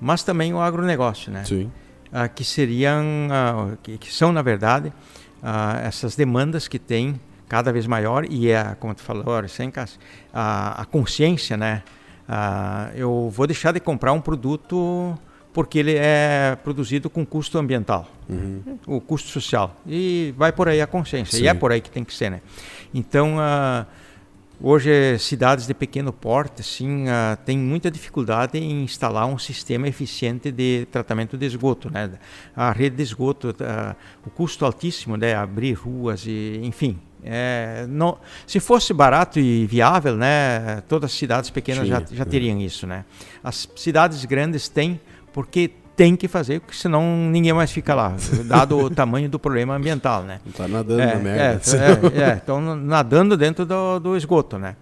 [0.00, 1.44] mas também o agronegócio, né?
[1.44, 1.70] Sim.
[2.12, 4.92] Ah, que seriam, ah, que, que, são na verdade
[5.42, 9.72] ah, essas demandas que tem cada vez maior e é, como tu falou, sem
[10.32, 11.82] a, a consciência, né?
[12.28, 15.16] Ah, eu vou deixar de comprar um produto
[15.54, 18.76] porque ele é produzido com custo ambiental, uhum.
[18.88, 19.74] o custo social.
[19.86, 21.44] E vai por aí a consciência, Sim.
[21.44, 22.40] e é por aí que tem que ser, né?
[22.92, 23.86] Então, uh,
[24.60, 30.50] hoje, cidades de pequeno porte, sim, uh, tem muita dificuldade em instalar um sistema eficiente
[30.50, 32.10] de tratamento de esgoto, né?
[32.56, 33.96] A rede de esgoto, uh,
[34.26, 35.36] o custo altíssimo, né?
[35.36, 41.48] Abrir ruas e, enfim, é, não, se fosse barato e viável, né, todas as cidades
[41.48, 43.06] pequenas já, já teriam isso, né?
[43.42, 45.00] As cidades grandes têm
[45.34, 48.16] porque tem que fazer, porque senão ninguém mais fica lá,
[48.46, 50.40] dado o tamanho do problema ambiental, né?
[50.46, 51.60] Está nadando é, na merda.
[51.76, 54.76] É, é, estão é, nadando dentro do, do esgoto, né?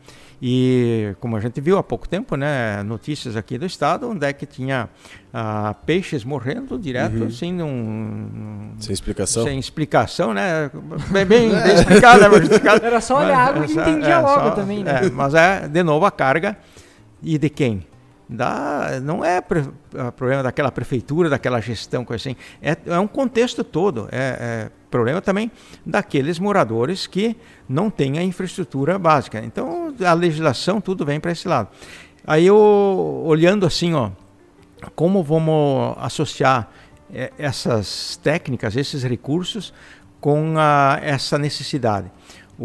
[0.45, 4.33] E como a gente viu há pouco tempo, né, notícias aqui do estado, onde é
[4.33, 4.89] que tinha
[5.33, 7.27] ah, peixes morrendo direto, uhum.
[7.29, 9.45] assim, num, sem explicação.
[9.45, 10.69] Sem explicação, né?
[11.11, 12.39] Bem, bem, bem explicado, né?
[12.39, 12.85] explicado.
[12.85, 15.03] Era só olhar a água que entendia é, logo só, também, né?
[15.05, 16.59] É, mas é, de novo, a carga.
[17.23, 17.87] E de quem?
[18.29, 19.65] Da, não é pre,
[20.17, 22.37] problema daquela prefeitura, daquela gestão, coisa assim.
[22.61, 24.09] É, é um contexto todo.
[24.11, 25.51] É, é, problema também
[25.85, 27.37] daqueles moradores que
[27.69, 29.43] não têm a infraestrutura básica.
[29.45, 31.69] Então, a legislação, tudo vem para esse lado.
[32.27, 34.11] Aí, eu, olhando assim, ó,
[34.95, 36.71] como vamos associar
[37.13, 39.73] é, essas técnicas, esses recursos
[40.21, 42.11] com a, essa necessidade?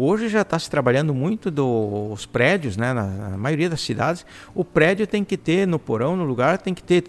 [0.00, 2.92] Hoje já está se trabalhando muito dos prédios, né?
[2.92, 4.24] Na, na, maioria das cidades,
[4.54, 7.02] o prédio tem que ter no porão, no lugar, tem que ter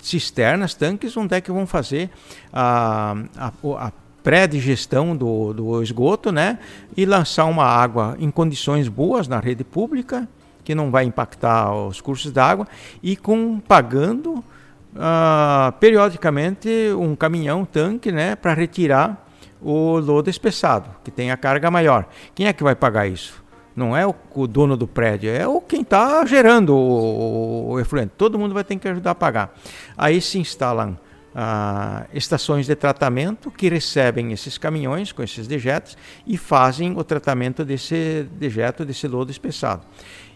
[0.00, 2.08] cisternas, tanques, onde é que vão fazer
[2.52, 3.92] a, a, a
[4.22, 6.60] pré-digestão do, do esgoto, né?
[6.96, 10.28] E lançar uma água em condições boas na rede pública,
[10.62, 12.68] que não vai impactar os cursos d'água,
[13.02, 18.36] e com pagando uh, periodicamente um caminhão, tanque, né?
[18.36, 19.25] Para retirar
[19.66, 22.06] o lodo espessado, que tem a carga maior.
[22.36, 23.42] Quem é que vai pagar isso?
[23.74, 28.12] Não é o, o dono do prédio, é o quem está gerando o, o, efluente.
[28.16, 29.52] Todo mundo vai ter que ajudar a pagar.
[29.98, 30.96] Aí se instalam
[31.34, 37.64] ah, estações de tratamento que recebem esses caminhões com esses dejetos e fazem o tratamento
[37.64, 39.82] desse dejeto, desse lodo espessado.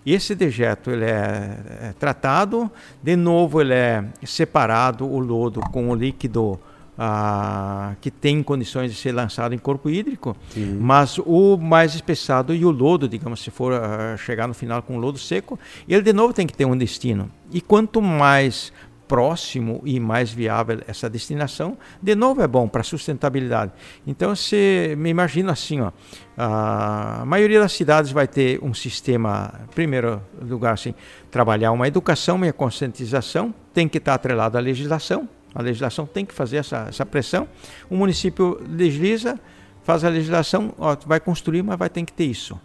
[0.04, 2.68] Esse dejeto ele é, é tratado,
[3.00, 6.58] de novo ele é separado o lodo com o líquido
[7.02, 10.76] ah, que tem condições de ser lançado em corpo hídrico, uhum.
[10.78, 14.98] mas o mais espessado e o lodo, digamos, se for uh, chegar no final com
[14.98, 17.30] lodo seco, ele de novo tem que ter um destino.
[17.50, 18.70] E quanto mais
[19.08, 23.72] próximo e mais viável essa destinação, de novo é bom para sustentabilidade.
[24.06, 25.92] Então, se me imagino assim, ó,
[26.36, 30.94] a maioria das cidades vai ter um sistema, primeiro lugar, assim,
[31.30, 36.24] trabalhar uma educação e a conscientização, tem que estar atrelado à legislação, a legislação tem
[36.24, 37.48] que fazer essa, essa pressão.
[37.88, 39.38] O município legisla,
[39.82, 42.58] faz a legislação, ó, vai construir, mas vai ter que ter isso.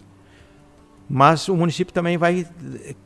[1.10, 2.48] Mas o município também vai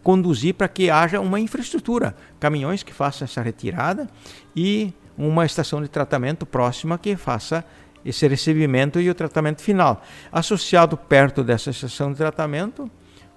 [0.04, 4.08] conduzir para que haja uma infraestrutura, caminhões que façam essa retirada
[4.56, 7.64] e uma estação de tratamento próxima que faça
[8.06, 10.02] esse recebimento e o tratamento final.
[10.32, 12.90] Associado perto dessa estação de tratamento,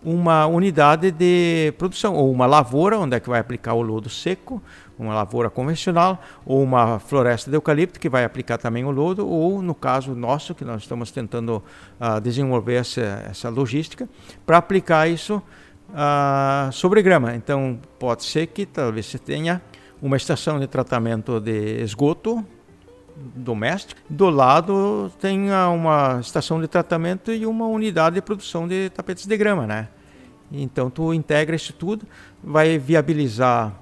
[0.05, 4.63] uma unidade de produção, ou uma lavoura, onde é que vai aplicar o lodo seco,
[5.03, 9.61] uma lavoura convencional, ou uma floresta de eucalipto, que vai aplicar também o lodo, ou
[9.61, 11.63] no caso nosso, que nós estamos tentando
[12.01, 14.09] uh, desenvolver essa, essa logística,
[14.47, 15.43] para aplicar isso
[15.91, 17.35] uh, sobre grama.
[17.35, 19.61] Então, pode ser que talvez você tenha
[20.01, 22.45] uma estação de tratamento de esgoto
[23.17, 24.01] doméstico.
[24.09, 29.37] Do lado tem uma estação de tratamento e uma unidade de produção de tapetes de
[29.37, 29.89] grama, né?
[30.51, 32.07] Então tu integra isso tudo,
[32.43, 33.73] vai viabilizar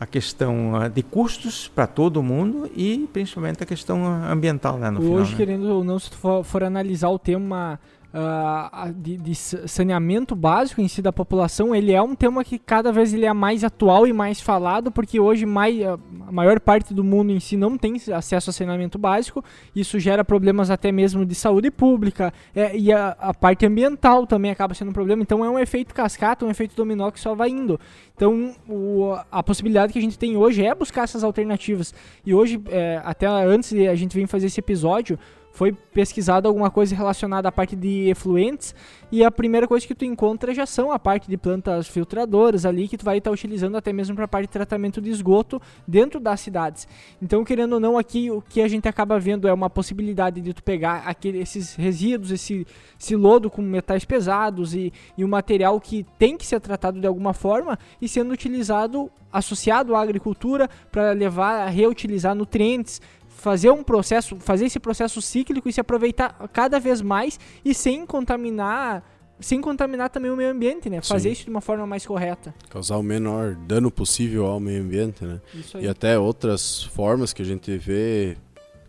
[0.00, 4.98] a questão ah, de custos para todo mundo e principalmente a questão ambiental, né, no
[5.00, 5.36] Hoje, final, né?
[5.36, 7.78] querendo ou não, se tu for, for analisar o tema
[8.14, 12.92] uh, de, de, saneamento básico em si da população, ele é um tema que cada
[12.92, 15.98] vez ele é mais atual e mais falado, porque hoje mais, a
[16.32, 19.44] maior parte do mundo em si não tem acesso a saneamento básico,
[19.74, 24.50] isso gera problemas até mesmo de saúde pública, é, e a, a, parte ambiental também
[24.50, 27.50] acaba sendo um problema, então é um efeito cascata, um efeito dominó que só vai
[27.50, 27.78] indo.
[28.14, 31.94] Então o, a possibilidade que a gente tem hoje é buscar essas alternativas,
[32.24, 35.18] e hoje, é, até antes de a gente vir fazer esse episódio,
[35.52, 38.74] foi pesquisado alguma coisa relacionada à parte de efluentes
[39.12, 42.86] e a primeira coisa que tu encontra já são a parte de plantas filtradoras ali
[42.88, 45.60] que tu vai estar tá utilizando até mesmo para a parte de tratamento de esgoto
[45.86, 46.86] dentro das cidades.
[47.20, 50.54] Então, querendo ou não, aqui o que a gente acaba vendo é uma possibilidade de
[50.54, 52.66] tu pegar aquele, esses resíduos, esse,
[52.98, 57.06] esse lodo com metais pesados e, e um material que tem que ser tratado de
[57.06, 63.00] alguma forma e sendo utilizado associado à agricultura para levar a reutilizar nutrientes,
[63.40, 68.04] fazer um processo, fazer esse processo cíclico e se aproveitar cada vez mais e sem
[68.04, 69.02] contaminar,
[69.40, 71.00] sem contaminar também o meio ambiente, né?
[71.00, 71.32] Fazer Sim.
[71.32, 72.54] isso de uma forma mais correta.
[72.68, 75.40] Causar o menor dano possível ao meio ambiente, né?
[75.80, 78.36] E até outras formas que a gente vê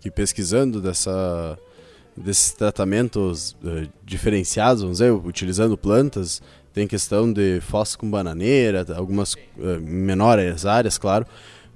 [0.02, 1.58] que pesquisando dessa
[2.16, 6.42] desses tratamentos uh, diferenciados, vamos dizer, utilizando plantas,
[6.74, 11.26] tem questão de fósforo com bananeira, algumas uh, menores áreas, claro,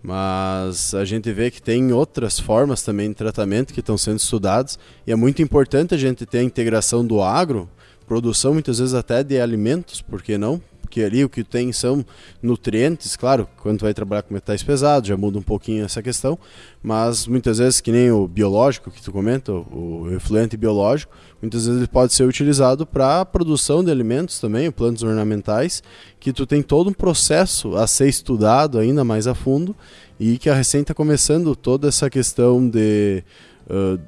[0.05, 4.77] mas a gente vê que tem outras formas também de tratamento que estão sendo estudadas
[5.07, 7.67] e é muito importante a gente ter a integração do agro,
[8.07, 10.61] produção muitas vezes até de alimentos, por que não?
[10.85, 12.05] Porque ali o que tem são
[12.41, 16.37] nutrientes, claro, quando vai trabalhar com metais pesados já muda um pouquinho essa questão,
[16.81, 21.11] mas muitas vezes que nem o biológico que tu comenta, o efluente biológico,
[21.41, 25.81] muitas vezes ele pode ser utilizado para a produção de alimentos também, plantas ornamentais,
[26.19, 29.75] que tu tem todo um processo a ser estudado ainda mais a fundo
[30.19, 33.23] e que a recém está começando toda essa questão de,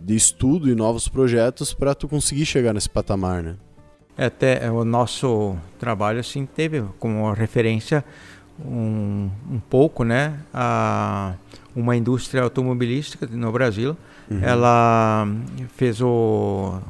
[0.03, 3.55] de estudo e novos projetos para tu conseguir chegar nesse patamar, né?
[4.17, 8.03] Até é, o nosso trabalho assim teve como referência
[8.59, 11.33] um, um pouco, né, a
[11.75, 13.95] uma indústria automobilística no Brasil.
[14.29, 14.39] Uhum.
[14.41, 15.27] Ela
[15.75, 16.81] fez o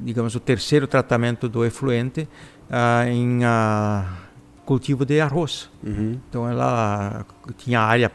[0.00, 2.28] digamos, o terceiro tratamento do efluente
[2.70, 4.04] uh, em uh,
[4.64, 5.68] cultivo de arroz.
[5.82, 6.18] Uhum.
[6.28, 8.10] Então ela tinha área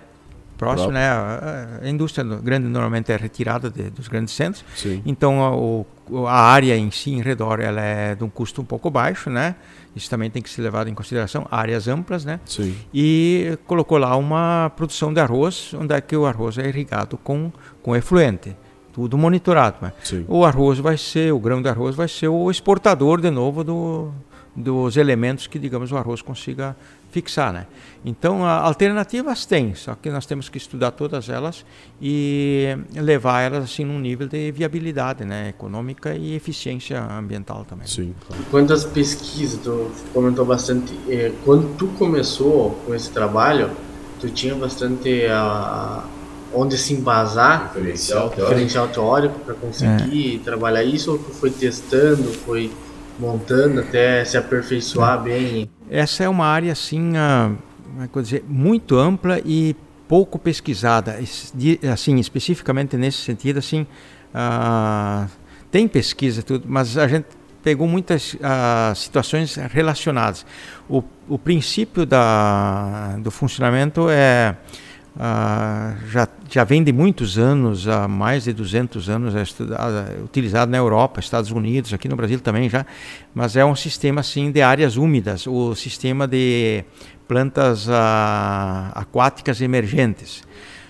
[0.54, 1.10] próxima, né?
[1.10, 4.64] A, indústria grande normalmente é retirada de, dos grandes centros.
[4.76, 5.02] Sim.
[5.06, 5.86] Então
[6.16, 9.30] a, a, área em si, em redor, ela é de um custo um pouco baixo,
[9.30, 9.56] né?
[9.96, 12.40] Isso também tem que ser levado em consideração, áreas amplas, né?
[12.46, 12.76] Sim.
[12.94, 17.52] E colocou lá uma produção de arroz, onde é que o arroz é irrigado com,
[17.82, 18.56] com efluente
[18.94, 19.78] tudo monitorado.
[19.82, 19.92] Né?
[20.28, 24.12] O arroz vai ser, o grão de arroz vai ser o exportador de novo do,
[24.56, 26.76] dos elementos que, digamos, o arroz consiga
[27.14, 27.68] fixar, né?
[28.04, 31.64] Então, alternativas tem, só que nós temos que estudar todas elas
[32.02, 37.88] e levar elas assim num nível de viabilidade, né, econômica e eficiência ambiental também.
[37.88, 38.14] Sim.
[38.52, 43.70] Quanto às pesquisas, tu comentou bastante, eh, quando tu começou com esse trabalho,
[44.20, 46.04] tu tinha bastante a
[46.54, 50.44] onde se embasar, diferencial teórico, diferencial teórico para conseguir é.
[50.44, 52.72] trabalhar isso, ou foi testando, foi
[53.20, 55.24] montando até se aperfeiçoar é.
[55.24, 55.70] bem?
[55.90, 59.76] Essa é uma área assim, uh, dizer, muito ampla e
[60.08, 61.18] pouco pesquisada,
[61.92, 63.88] assim especificamente nesse sentido, assim
[64.34, 65.30] uh,
[65.72, 67.26] tem pesquisa tudo, mas a gente
[67.64, 68.36] pegou muitas
[68.96, 70.46] situações relacionadas.
[70.90, 74.58] O, o princípio da, do funcionamento é
[75.16, 80.72] Uh, já, já vem de muitos anos, há mais de 200 anos, é é utilizado
[80.72, 82.84] na Europa, Estados Unidos, aqui no Brasil também já,
[83.34, 86.84] mas é um sistema assim de áreas úmidas, o sistema de
[87.28, 87.92] plantas uh,
[88.96, 90.42] aquáticas emergentes.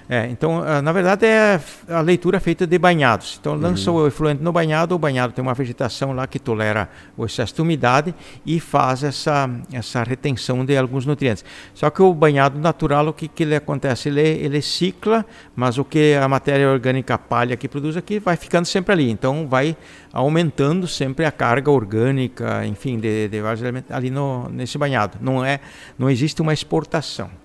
[0.09, 3.37] É, então, ah, na verdade, é a leitura feita de banhados.
[3.39, 3.97] Então, lança uhum.
[3.97, 7.61] o efluente no banhado, o banhado tem uma vegetação lá que tolera o excesso de
[7.61, 8.13] umidade
[8.45, 11.45] e faz essa, essa retenção de alguns nutrientes.
[11.73, 14.09] Só que o banhado natural, o que, que ele acontece?
[14.09, 15.25] Ele, ele cicla,
[15.55, 19.09] mas o que a matéria orgânica palha que produz aqui vai ficando sempre ali.
[19.09, 19.77] Então, vai
[20.11, 25.17] aumentando sempre a carga orgânica, enfim, de, de vários elementos ali no, nesse banhado.
[25.21, 25.59] Não, é,
[25.97, 27.42] não existe uma exportação.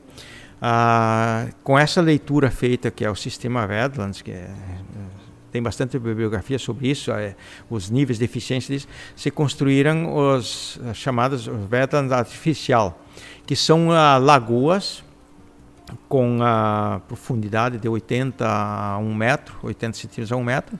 [0.60, 4.50] Ah, com essa leitura feita, que é o sistema Vedlands, que é,
[5.52, 7.36] tem bastante bibliografia sobre isso, é,
[7.70, 13.00] os níveis de eficiência disso, se construíram os chamados Vedlands artificial,
[13.46, 15.04] que são ah, lagoas
[16.08, 20.78] com a profundidade de 80 a 1 metro, 80 centímetros a 1 metro,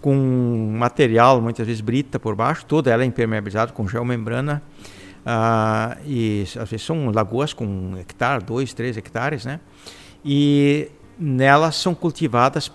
[0.00, 4.95] com material, muitas vezes brita por baixo, toda ela é impermeabilizada com geomembrana, membrana
[5.26, 9.58] ah, e às vezes são lagoas com um hectare, dois, três hectares, né?
[10.24, 12.70] E nelas são cultivadas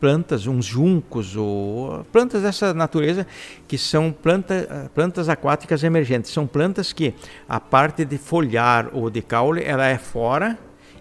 [0.00, 3.24] plantas, uns juncos ou plantas dessa natureza
[3.68, 6.32] que são planta, plantas aquáticas emergentes.
[6.32, 7.14] São plantas que
[7.48, 10.58] a parte de folhar ou de caule ela é fora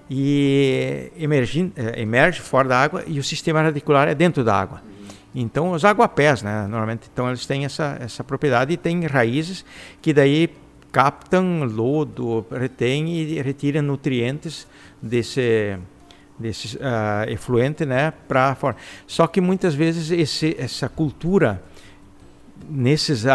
[0.08, 4.84] e emerge, eh, emerge fora da água e o sistema radicular é dentro da água.
[5.34, 9.66] Então os aguapés, né, normalmente, então eles têm essa, essa propriedade e têm raízes
[10.00, 10.48] que daí
[10.92, 14.68] captam lodo, retém e retiram nutrientes
[15.02, 15.78] desse,
[16.38, 18.76] desse uh, efluente, né, para fora.
[19.08, 21.64] Só que muitas vezes esse, essa cultura
[22.70, 23.30] nesses uh,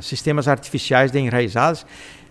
[0.00, 1.84] sistemas artificiais de enraizadas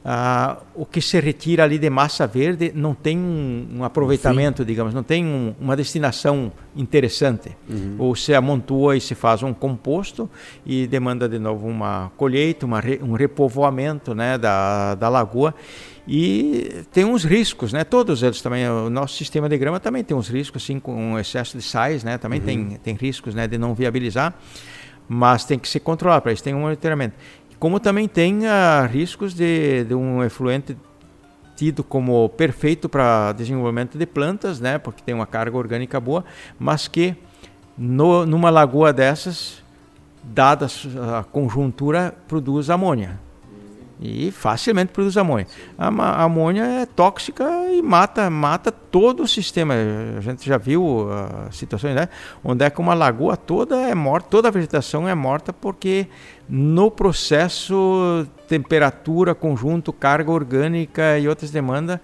[0.04, 4.94] ah, o que se retira ali de massa verde não tem um, um aproveitamento, digamos,
[4.94, 7.56] não tem um, uma destinação interessante.
[7.70, 7.96] Uhum.
[8.00, 10.30] Ou se amontoa e se faz um composto
[10.66, 15.54] e demanda de novo uma colheita, uma um repovoamento né, da, da lagoa.
[16.08, 17.84] E tem uns riscos, né?
[17.84, 18.68] Todos eles também.
[18.68, 22.18] O nosso sistema de grama também tem uns riscos, assim, com excesso de sais, né?
[22.18, 22.46] Também uhum.
[22.46, 24.36] tem, tem riscos né, de não viabilizar
[25.14, 27.16] mas tem que se controlar, para isso tem um monitoramento
[27.62, 30.76] como também tem uh, riscos de, de um efluente
[31.56, 36.26] tido como perfeito para desenvolvimento de plantas, né, porque tem uma carga orgânica boa,
[36.58, 37.16] mas que
[37.78, 39.62] no, numa lagoa dessas,
[40.24, 40.66] dada
[41.20, 43.20] a conjuntura, produz amônia
[44.02, 45.46] e facilmente produz amônia.
[45.78, 49.76] A, amônia é tóxica e mata, mata todo o sistema.
[50.18, 52.10] A gente já viu uh, situações né,
[52.44, 56.08] onde é que uma lagoa toda é morta, toda a vegetação é morta porque
[56.50, 62.00] no processo temperatura, conjunto, carga orgânica e outras demandas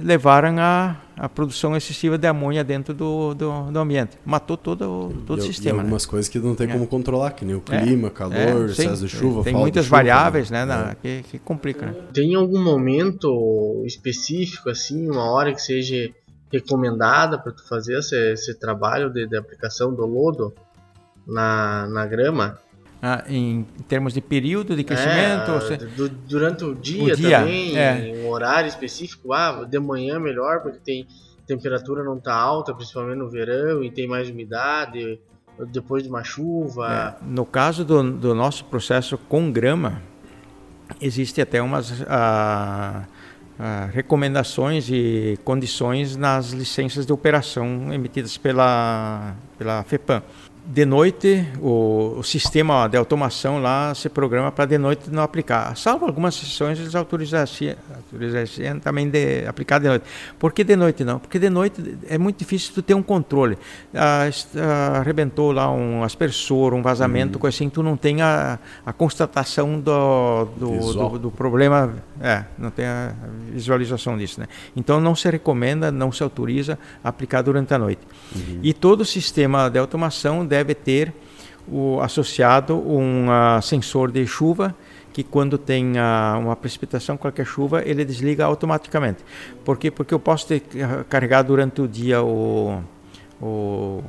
[0.00, 4.18] levaram a, a produção excessiva de amônia dentro do, do, do ambiente.
[4.24, 5.78] Matou todo, todo o sistema.
[5.78, 6.10] E algumas né?
[6.10, 6.72] coisas que não tem é.
[6.72, 7.80] como controlar, que nem o é.
[7.80, 10.94] clima, é, calor, é, excesso de chuva, Tem muitas chuva, variáveis né, na, é.
[10.94, 11.86] que, que complica.
[11.86, 11.94] Né?
[12.12, 16.10] Tem algum momento específico, assim, uma hora que seja
[16.52, 20.52] recomendada para tu fazer esse, esse trabalho de, de aplicação do lodo
[21.26, 22.58] na, na grama?
[23.06, 25.50] Ah, em, termos de período de crescimento?
[25.50, 25.76] É, você...
[25.76, 28.22] du durante o dia, o dia também, é.
[28.24, 31.06] um horário específico, ah, de manhã melhor, porque tem
[31.46, 35.20] temperatura não está alta, principalmente no verão, e tem mais umidade,
[35.70, 37.18] depois de uma chuva.
[37.20, 37.24] É.
[37.26, 40.00] No caso do, do, nosso processo com grama,
[40.98, 43.04] existe até umas ah,
[43.58, 50.22] ah, recomendações e condições nas licenças de operação emitidas pela, pela FEPAM
[50.66, 55.76] de noite o, o, sistema de automação lá se programa para de noite não aplicar.
[55.76, 57.44] Salvo algumas sessões eles autorizam
[58.82, 60.04] também de aplicar de noite.
[60.38, 61.18] Por que de noite não?
[61.18, 63.58] Porque de noite é muito difícil tu ter um controle.
[63.94, 67.40] Ah, ah, arrebentou lá um aspersor, um vazamento, uhum.
[67.40, 72.70] coisa assim, tu não tem a, a constatação do, do, do, do, problema, é, não
[72.70, 73.12] tem a
[73.52, 74.40] visualização disso.
[74.40, 74.46] Né?
[74.74, 78.00] Então não se recomenda, não se autoriza aplicar durante a noite.
[78.34, 78.60] Uhum.
[78.62, 81.12] E todo o sistema de automação deve ter
[81.66, 84.74] o, associado um uh, sensor de chuva
[85.12, 89.24] que quando tem uh, uma precipitação, qualquer chuva, ele desliga automaticamente.
[89.64, 89.88] Por quê?
[89.90, 92.82] Porque eu posso ter uh, carregar durante o dia o,
[93.40, 94.02] o,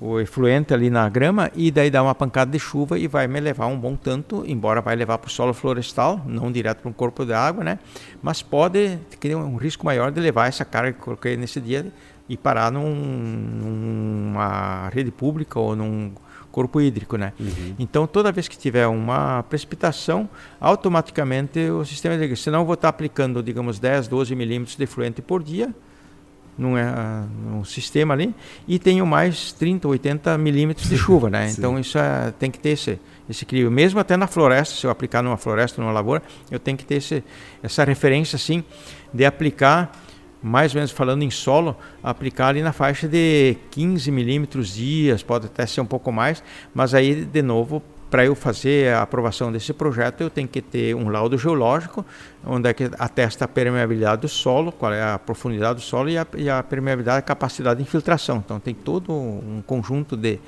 [0.00, 3.38] o efluente ali na grama e daí dar uma pancada de chuva e vai me
[3.38, 6.92] levar um bom tanto, embora vai levar para o solo florestal, não direto para um
[6.92, 7.78] corpo de água, né?
[8.20, 11.86] Mas pode ter um risco maior de levar essa carga que eu coloquei nesse dia
[12.28, 16.12] e parar num, numa rede pública ou num
[16.50, 17.32] corpo hídrico, né?
[17.38, 17.74] Uhum.
[17.78, 20.28] Então, toda vez que tiver uma precipitação,
[20.60, 25.20] automaticamente o sistema de senão eu vou estar aplicando, digamos, 10, 12 milímetros de fluente
[25.20, 25.74] por dia
[26.56, 28.32] num, uh, num sistema ali
[28.68, 31.50] e tenho mais 30, 80 milímetros de chuva, né?
[31.50, 33.72] então, isso é, tem que ter esse, esse equilíbrio.
[33.72, 36.22] Mesmo até na floresta, se eu aplicar numa floresta, numa lavoura,
[36.52, 37.24] eu tenho que ter esse,
[37.64, 38.62] essa referência, assim,
[39.12, 40.03] de aplicar
[40.44, 45.46] mais ou menos falando em solo, aplicar ali na faixa de 15 milímetros dias, pode
[45.46, 46.42] até ser um pouco mais,
[46.74, 47.82] mas aí de novo
[48.14, 52.06] para eu fazer a aprovação desse projeto, eu tenho que ter um laudo geológico,
[52.46, 56.16] onde é que atesta a permeabilidade do solo, qual é a profundidade do solo e
[56.16, 58.36] a, e a permeabilidade, a capacidade de infiltração.
[58.36, 60.38] Então tem todo um conjunto de,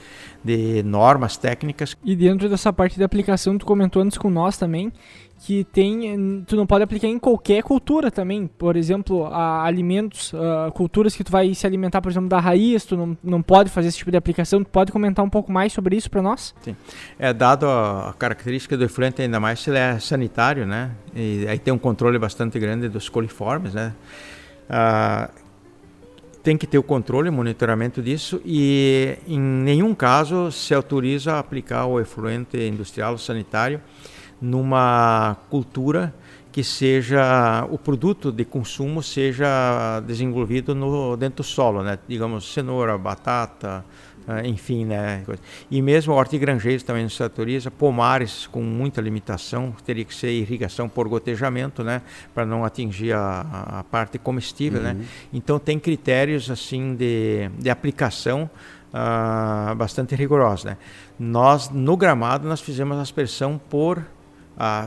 [0.45, 1.97] de normas técnicas.
[2.05, 4.93] E dentro dessa parte de aplicação, tu comentou antes com nós também,
[5.39, 8.47] que tem tu não pode aplicar em qualquer cultura também.
[8.47, 12.97] Por exemplo alimentos uh, culturas que tu vai se alimentar por exemplo da raiz tu
[12.97, 14.65] não, não pode fazer esse tipo de aplicação.
[14.65, 16.55] Tu pode comentar um pouco mais sobre isso para nós?
[16.63, 16.75] Sim.
[17.19, 20.91] É dado a, característica do efluente ainda mais se ele é sanitário né?
[21.15, 23.93] E aí tem um controle bastante grande dos coliformes né?
[24.69, 25.47] Uh,
[26.43, 31.39] tem que ter o controle, o monitoramento disso e em nenhum caso se autoriza a
[31.41, 33.81] aplicar o efluente industrial ou sanitário
[34.41, 36.15] numa cultura
[36.57, 41.99] que seja o produto de consumo seja desenvolvido no dentro do solo, né?
[42.09, 43.85] Digamos cenoura, batata,
[44.27, 45.23] eh, enfim, né?
[45.71, 50.89] E mesmo hortigranjeiros também não se autoriza, pomares com muita limitação, teria que ser irrigação
[50.89, 52.01] por gotejamento, né?
[52.35, 53.47] Para não atingir a,
[53.81, 54.93] a, parte comestível, né?
[54.93, 54.99] uhum.
[54.99, 55.07] né?
[55.35, 58.51] Então tem critérios assim de, de aplicação
[58.95, 60.77] uh, bastante rigorosos, né?
[61.19, 64.03] Nós no gramado nós fizemos aspersão por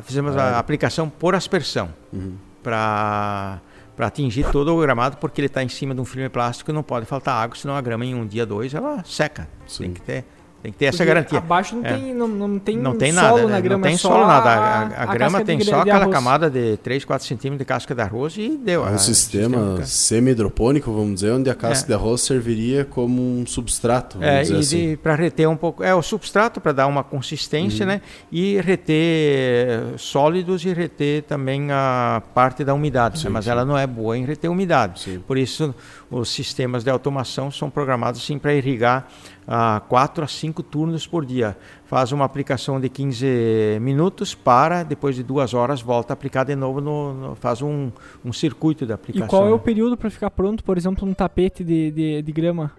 [0.04, 2.36] fizemos a aplicação por aspersão uhum.
[2.64, 3.60] para
[3.96, 6.74] para atingir todo o gramado, porque ele está em cima de um filme plástico e
[6.74, 9.46] não pode faltar água, senão a grama em um dia, dois, ela seca.
[9.68, 9.84] Sim.
[9.84, 10.26] Tem que ter
[10.62, 11.38] tem que ter essa garantia.
[11.38, 11.94] Abaixo não, é.
[11.94, 14.50] tem, não, não tem não tem nada, na grama, Não tem solo nada.
[14.50, 16.14] A, a, a grama tem só aquela arroz.
[16.14, 18.86] camada de 3, 4 centímetros de casca de arroz e deu.
[18.86, 21.88] É um sistema, semi-hidropônico, vamos dizer, onde a casca é.
[21.88, 24.22] de arroz serviria como um substrato.
[24.22, 24.98] É, e assim.
[24.98, 25.82] para reter um pouco.
[25.82, 27.94] É o substrato para dar uma consistência, uhum.
[27.94, 28.02] né?
[28.30, 33.20] E reter sólidos e reter também a parte da umidade.
[33.20, 33.32] Sim, né?
[33.32, 33.52] Mas sim.
[33.52, 35.00] ela não é boa em reter umidade.
[35.00, 35.24] Sim.
[35.26, 35.74] Por isso,
[36.12, 39.08] os sistemas de automação são programados assim para irrigar
[39.52, 41.58] a 4 a 5 turnos por dia.
[41.86, 46.56] Faz uma aplicação de 15 minutos, para, depois de duas horas volta a aplicar de
[46.56, 47.92] novo, no, no faz um,
[48.24, 49.26] um circuito de aplicação.
[49.26, 52.32] E qual é o período para ficar pronto, por exemplo, um tapete de, de, de
[52.32, 52.72] grama?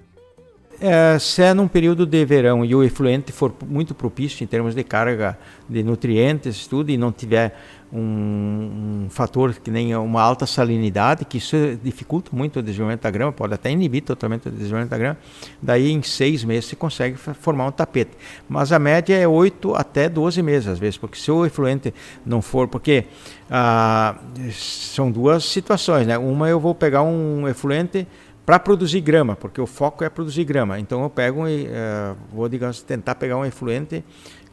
[0.80, 4.74] É, se é num período de verão e o efluente for muito propício em termos
[4.74, 5.36] de carga
[5.68, 7.54] de nutrientes, tudo, e não tiver
[7.92, 13.10] um, um, fator que nem uma alta salinidade, que isso dificulta muito o desenvolvimento da
[13.10, 15.18] grama, pode até inibir totalmente o desenvolvimento da grama.
[15.60, 18.12] Daí, em seis meses, você consegue formar um tapete.
[18.48, 21.92] Mas a média é 8 até 12 meses, às vezes, porque se o efluente
[22.24, 22.68] não for.
[22.68, 23.06] Porque
[23.50, 24.16] ah,
[24.52, 26.16] são duas situações, né?
[26.16, 28.06] Uma, eu vou pegar um efluente
[28.50, 30.78] para produzir grama, porque o foco é produzir grama.
[30.80, 34.02] Então, eu pego e uh, vou, digamos, tentar pegar um efluente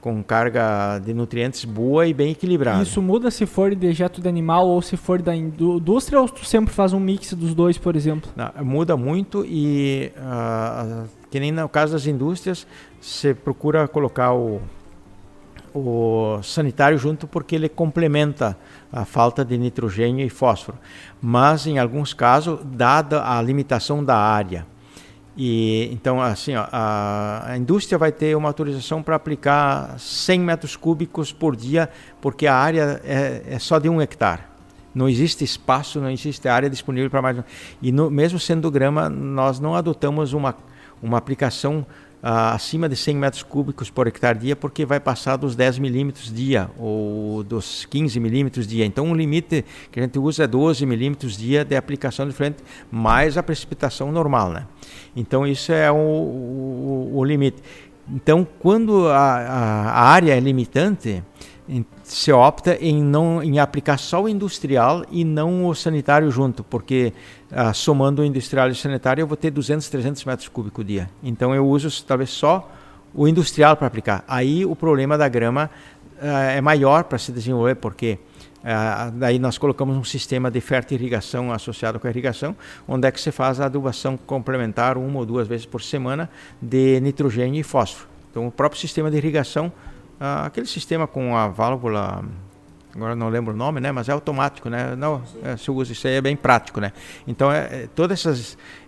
[0.08, 2.82] com carga de nutrientes boa e bem equilibrada.
[2.82, 6.46] Isso muda se for de dejeto de animal ou se for da indústria ou tu
[6.46, 8.32] sempre faz um mix dos dois, por exemplo?
[8.34, 12.66] Não, muda muito e uh, que nem no caso das indústrias,
[13.02, 14.62] você procura colocar o,
[15.76, 18.58] o sanitário junto porque ele complementa
[18.90, 20.78] a falta de nitrogênio e fósforo.
[21.22, 24.66] Mas em alguns casos, dada a limitação da área,
[25.38, 30.76] e então assim, ó, a, a, indústria vai ter uma autorização para aplicar 100 metros
[30.76, 31.88] cúbicos por dia,
[32.20, 34.42] porque a área é, é, só de um hectare.
[34.96, 37.38] Não existe espaço, não existe área disponível para mais.
[37.80, 40.56] E no, mesmo sendo grama, nós não adotamos uma,
[41.04, 41.86] uma aplicação
[42.22, 46.70] acima de 100 metros cúbicos por hectare dia, porque vai passar dos 10 milímetros dia
[46.78, 48.86] ou dos 15 milímetros dia.
[48.86, 52.58] Então, o limite que a gente usa é 12 milímetros dia de aplicação de frente,
[52.92, 54.52] mais a precipitação normal.
[54.52, 54.66] Né?
[55.16, 57.62] Então, isso é o, o, o limite.
[58.10, 61.24] Então, quando a, a, a área é limitante,
[62.08, 67.12] se opta em não em aplicar só o industrial e não o sanitário junto, porque
[67.52, 71.10] ah, somando o industrial e o sanitário eu vou ter 200, 300 metros cúbicos dia.
[71.22, 72.72] Então eu uso talvez só
[73.14, 74.24] o industrial para aplicar.
[74.26, 75.70] Aí o problema da grama
[76.22, 78.18] ah, é maior para se desenvolver, porque
[78.64, 82.56] ah, daí nós colocamos um sistema de fertirrigação associado com a irrigação,
[82.88, 86.30] onde é que se faz a adubação complementar uma ou duas vezes por semana
[86.62, 88.08] de nitrogênio e fósforo.
[88.32, 89.74] Então o próprio sistema de irrigação
[90.20, 92.24] ah, aquele sistema com a válvula
[92.98, 93.92] agora não lembro o nome, né?
[93.92, 94.96] Mas é automático, né?
[94.96, 96.92] Não, é, se usa isso aí é bem prático, né?
[97.28, 98.26] Então, é, é, todos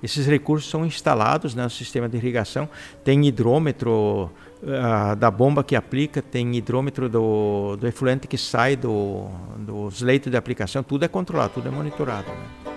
[0.02, 2.68] esses recursos são instalados né, no sistema de irrigação.
[3.04, 4.32] Tem hidrômetro
[4.64, 9.28] uh, da bomba que aplica, tem hidrômetro do, do efluente que sai do,
[9.58, 10.82] dos leitos de aplicação.
[10.82, 12.28] Tudo é controlado, tudo é monitorado.
[12.30, 12.69] Né?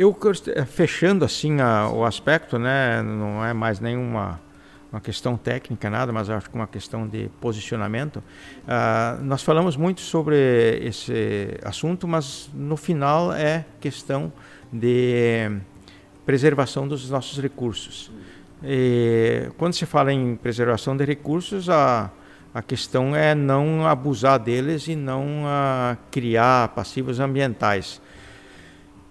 [0.00, 4.40] Eu eh, fechando assim a, o aspecto, né, não é mais nenhuma
[4.90, 8.16] uma questão técnica nada, mas acho que uma questão de posicionamento.
[8.16, 14.32] Uh, nós falamos muito sobre esse assunto, mas no final é questão
[14.72, 15.60] de
[16.24, 18.10] preservação dos nossos recursos.
[18.64, 22.10] E, quando se fala em preservação de recursos, a,
[22.54, 28.00] a questão é não abusar deles e não uh, criar passivos ambientais.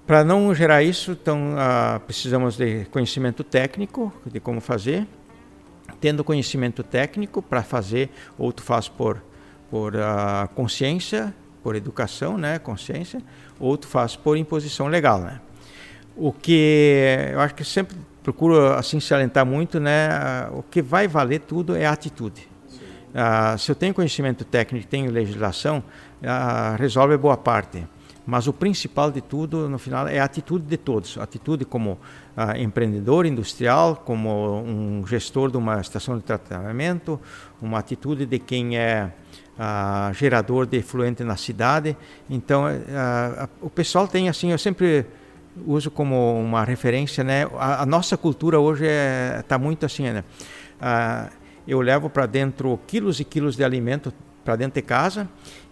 [0.09, 5.07] Para não gerar isso, então, uh, precisamos de conhecimento técnico de como fazer.
[6.01, 9.23] Tendo conhecimento técnico para fazer, ou tu faz por,
[9.69, 11.31] por uh, consciência,
[11.61, 13.21] por educação, né, consciência,
[13.59, 15.39] ou tu faz por imposição legal, né.
[16.15, 20.09] O que eu acho que sempre procuro assim salientar muito, né,
[20.49, 22.49] uh, o que vai valer tudo é a atitude.
[23.13, 25.83] Uh, se eu tenho conhecimento técnico, tenho legislação,
[26.23, 27.85] uh, resolve boa parte.
[28.29, 31.17] Mas o principal de tudo, no final, é a atitude de todos.
[31.17, 37.19] Atitude como uh, empreendedor industrial, como um gestor de uma estação de tratamento,
[37.59, 39.11] uma atitude de quem é
[39.57, 41.97] uh, gerador de efluente na cidade.
[42.29, 45.07] Então, uh, o pessoal tem assim, eu sempre
[45.65, 47.47] uso como uma referência, né?
[47.57, 50.23] A, a nossa cultura hoje está é, tá muito assim, né?
[51.67, 54.13] eu levo para dentro quilos e quilos de alimento
[54.45, 55.27] para dentro de casa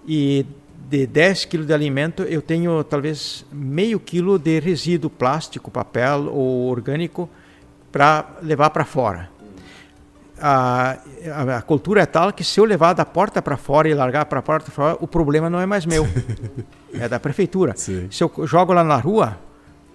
[0.07, 0.45] e
[0.89, 6.69] de 10 quilos de alimento, eu tenho talvez meio quilo de resíduo plástico, papel ou
[6.69, 7.29] orgânico
[7.91, 9.29] para levar para fora.
[10.39, 10.97] a,
[11.33, 14.25] a, a, cultura é tal que se eu levar da porta para fora e largar
[14.25, 16.07] para a porta fora, o problema não é mais meu,
[16.93, 17.73] é da prefeitura.
[17.75, 18.07] Sim.
[18.09, 19.37] Se eu jogo lá na rua,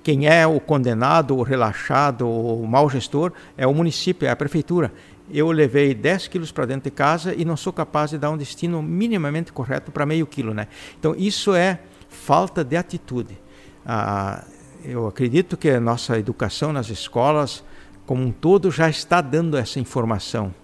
[0.03, 4.93] quem é o condenado, o relaxado, o mau gestor é o município, é a prefeitura.
[5.33, 8.37] Eu levei 10 quilos para dentro de casa e não sou capaz de dar um
[8.37, 10.69] destino minimamente correto para meio quilo, né?
[10.99, 13.39] Então isso é falta de atitude.
[13.85, 14.45] Ah,
[14.85, 17.65] eu acredito que a nossa educação nas escolas
[18.05, 20.55] como um todo já está dando essa informação.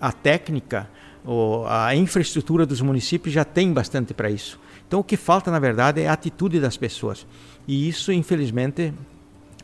[0.00, 0.88] A técnica,
[1.66, 4.60] a infraestrutura dos municípios já tem bastante para isso.
[4.86, 7.26] Então o que falta, na verdade, é a atitude das pessoas.
[7.66, 8.94] E isso, infelizmente,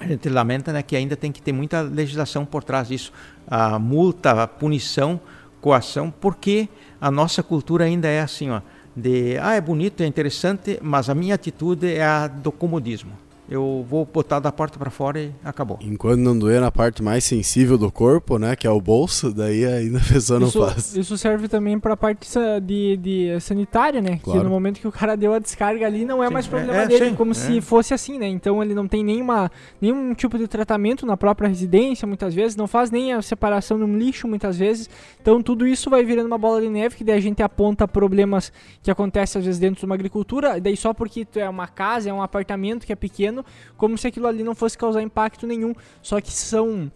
[0.00, 3.12] a gente lamenta né, que ainda tem que ter muita legislação por trás disso.
[3.46, 5.20] A multa, a punição,
[5.60, 6.68] coação, porque
[7.00, 8.60] a nossa cultura ainda é assim, ó,
[8.96, 13.84] de ah, é bonito, é interessante, mas a minha atitude é a do comodismo eu
[13.88, 15.78] vou botar da porta para fora e acabou.
[15.80, 19.64] Enquanto não doer na parte mais sensível do corpo, né, que é o bolso, daí
[19.64, 20.96] ainda a pessoa não isso, faz.
[20.96, 22.28] Isso serve também para a parte
[22.62, 24.40] de, de sanitária, né, claro.
[24.40, 26.82] que no momento que o cara deu a descarga ali não é sim, mais problema
[26.82, 27.34] é, dele, é, como é.
[27.34, 29.50] se fosse assim, né, então ele não tem nenhuma,
[29.80, 33.84] nenhum tipo de tratamento na própria residência, muitas vezes, não faz nem a separação de
[33.84, 34.88] um lixo, muitas vezes,
[35.20, 38.52] então tudo isso vai virando uma bola de neve, que daí a gente aponta problemas
[38.82, 42.12] que acontecem às vezes dentro de uma agricultura, daí só porque é uma casa, é
[42.12, 43.34] um apartamento que é pequeno,
[43.77, 45.74] como se aquilo ali não fosse causar impacto nenhum.
[46.02, 46.93] Só que são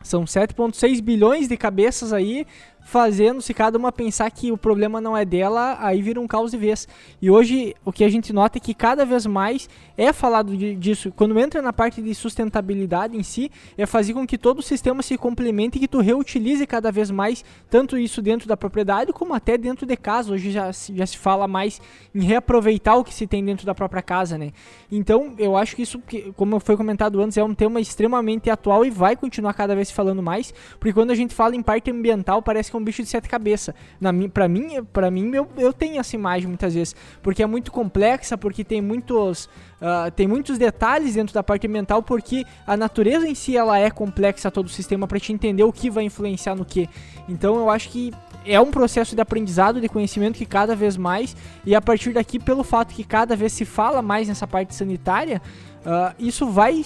[0.00, 2.46] são 7,6 bilhões de cabeças aí
[2.88, 6.52] fazendo se cada uma pensar que o problema não é dela, aí vira um caos
[6.52, 6.88] de vez.
[7.20, 10.74] E hoje o que a gente nota é que cada vez mais é falado de,
[10.74, 11.12] disso.
[11.14, 15.02] Quando entra na parte de sustentabilidade em si, é fazer com que todo o sistema
[15.02, 19.34] se complemente e que tu reutilize cada vez mais, tanto isso dentro da propriedade como
[19.34, 20.32] até dentro de casa.
[20.32, 21.82] Hoje já, já se fala mais
[22.14, 24.50] em reaproveitar o que se tem dentro da própria casa, né?
[24.90, 26.02] Então eu acho que isso,
[26.36, 30.22] como foi comentado antes, é um tema extremamente atual e vai continuar cada vez falando
[30.22, 33.28] mais, porque quando a gente fala em parte ambiental, parece que um bicho de sete
[33.28, 33.74] cabeças.
[34.00, 37.70] Na para mim, para mim eu, eu tenho essa imagem muitas vezes, porque é muito
[37.70, 39.46] complexa, porque tem muitos
[39.80, 43.90] uh, tem muitos detalhes dentro da parte mental, porque a natureza em si ela é
[43.90, 46.88] complexa todo o sistema para te entender o que vai influenciar no que.
[47.28, 48.12] Então eu acho que
[48.44, 51.36] é um processo de aprendizado, de conhecimento que cada vez mais,
[51.66, 55.42] e a partir daqui, pelo fato que cada vez se fala mais nessa parte sanitária,
[55.84, 56.82] uh, isso vai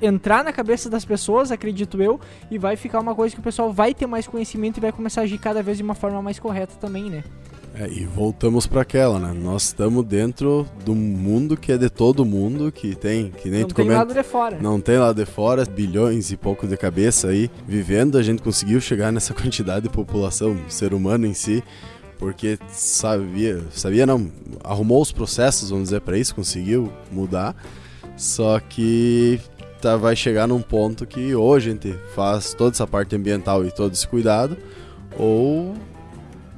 [0.00, 2.20] entrar na cabeça das pessoas, acredito eu,
[2.50, 5.22] e vai ficar uma coisa que o pessoal vai ter mais conhecimento e vai começar
[5.22, 7.24] a agir cada vez de uma forma mais correta também, né?
[7.74, 9.32] É, e voltamos para aquela, né?
[9.32, 13.68] Nós estamos dentro do mundo que é de todo mundo, que tem, que nem não
[13.68, 14.58] tu tem comenta, lado de fora.
[14.60, 18.80] Não tem lado de fora, bilhões e pouco de cabeça aí vivendo, a gente conseguiu
[18.80, 21.62] chegar nessa quantidade de população, ser humano em si,
[22.18, 24.28] porque sabia, sabia não,
[24.64, 27.54] arrumou os processos, vamos dizer para isso, conseguiu mudar.
[28.16, 29.40] Só que
[29.80, 33.70] tá, vai chegar num ponto que ou a gente faz toda essa parte ambiental e
[33.70, 34.56] todo esse cuidado,
[35.16, 35.74] ou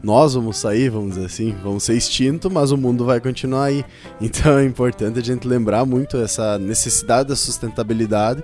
[0.03, 3.85] nós vamos sair, vamos dizer assim, vamos ser extinto, mas o mundo vai continuar aí.
[4.21, 8.43] Então é importante a gente lembrar muito essa necessidade da sustentabilidade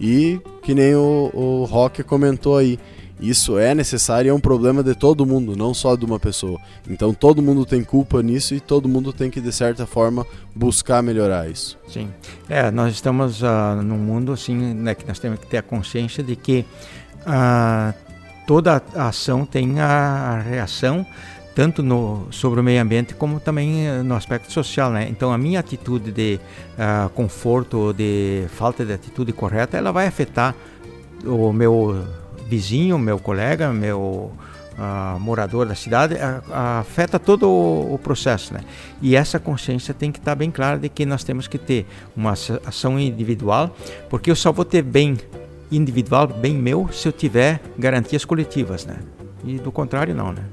[0.00, 2.78] e que nem o, o Rock comentou aí,
[3.20, 6.58] isso é necessário e é um problema de todo mundo, não só de uma pessoa.
[6.88, 11.02] Então todo mundo tem culpa nisso e todo mundo tem que, de certa forma, buscar
[11.02, 11.78] melhorar isso.
[11.88, 12.08] Sim.
[12.48, 16.22] É, nós estamos uh, num mundo assim, né, que nós temos que ter a consciência
[16.22, 16.64] de que
[17.20, 17.94] uh,
[18.46, 21.06] toda ação tem a reação
[21.54, 25.08] tanto no, sobre o meio ambiente como também eh, no aspecto social, né?
[25.10, 26.40] Então a minha atitude de
[26.78, 30.54] uh, conforto, de falta de atitude correta, ela vai afetar
[31.24, 32.06] o meu
[32.50, 34.32] vizinho, meu colega, meu
[34.76, 36.16] uh, morador da cidade,
[36.50, 38.60] afeta todo o, o, processo, né?
[39.00, 41.86] E essa consciência tem que estar tá bem clara de que nós temos que ter
[42.16, 43.74] uma ação individual,
[44.08, 45.16] porque eu só vou ter bem
[45.70, 48.96] individual, bem meu, se eu tiver garantias coletivas, né?
[49.44, 50.44] E do contrário, não, né?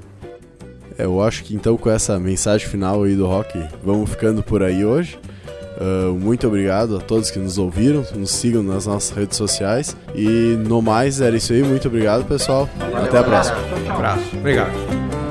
[0.97, 4.61] É, eu acho que então com essa mensagem final aí do rock, vamos ficando por
[4.61, 5.19] aí hoje.
[5.79, 9.95] Uh, muito obrigado a todos que nos ouviram, nos sigam nas nossas redes sociais.
[10.15, 11.61] E no mais, era isso aí.
[11.61, 12.67] Muito obrigado, pessoal.
[13.03, 13.57] Até a próxima.
[13.85, 14.23] Um abraço.
[14.35, 15.26] Obrigado.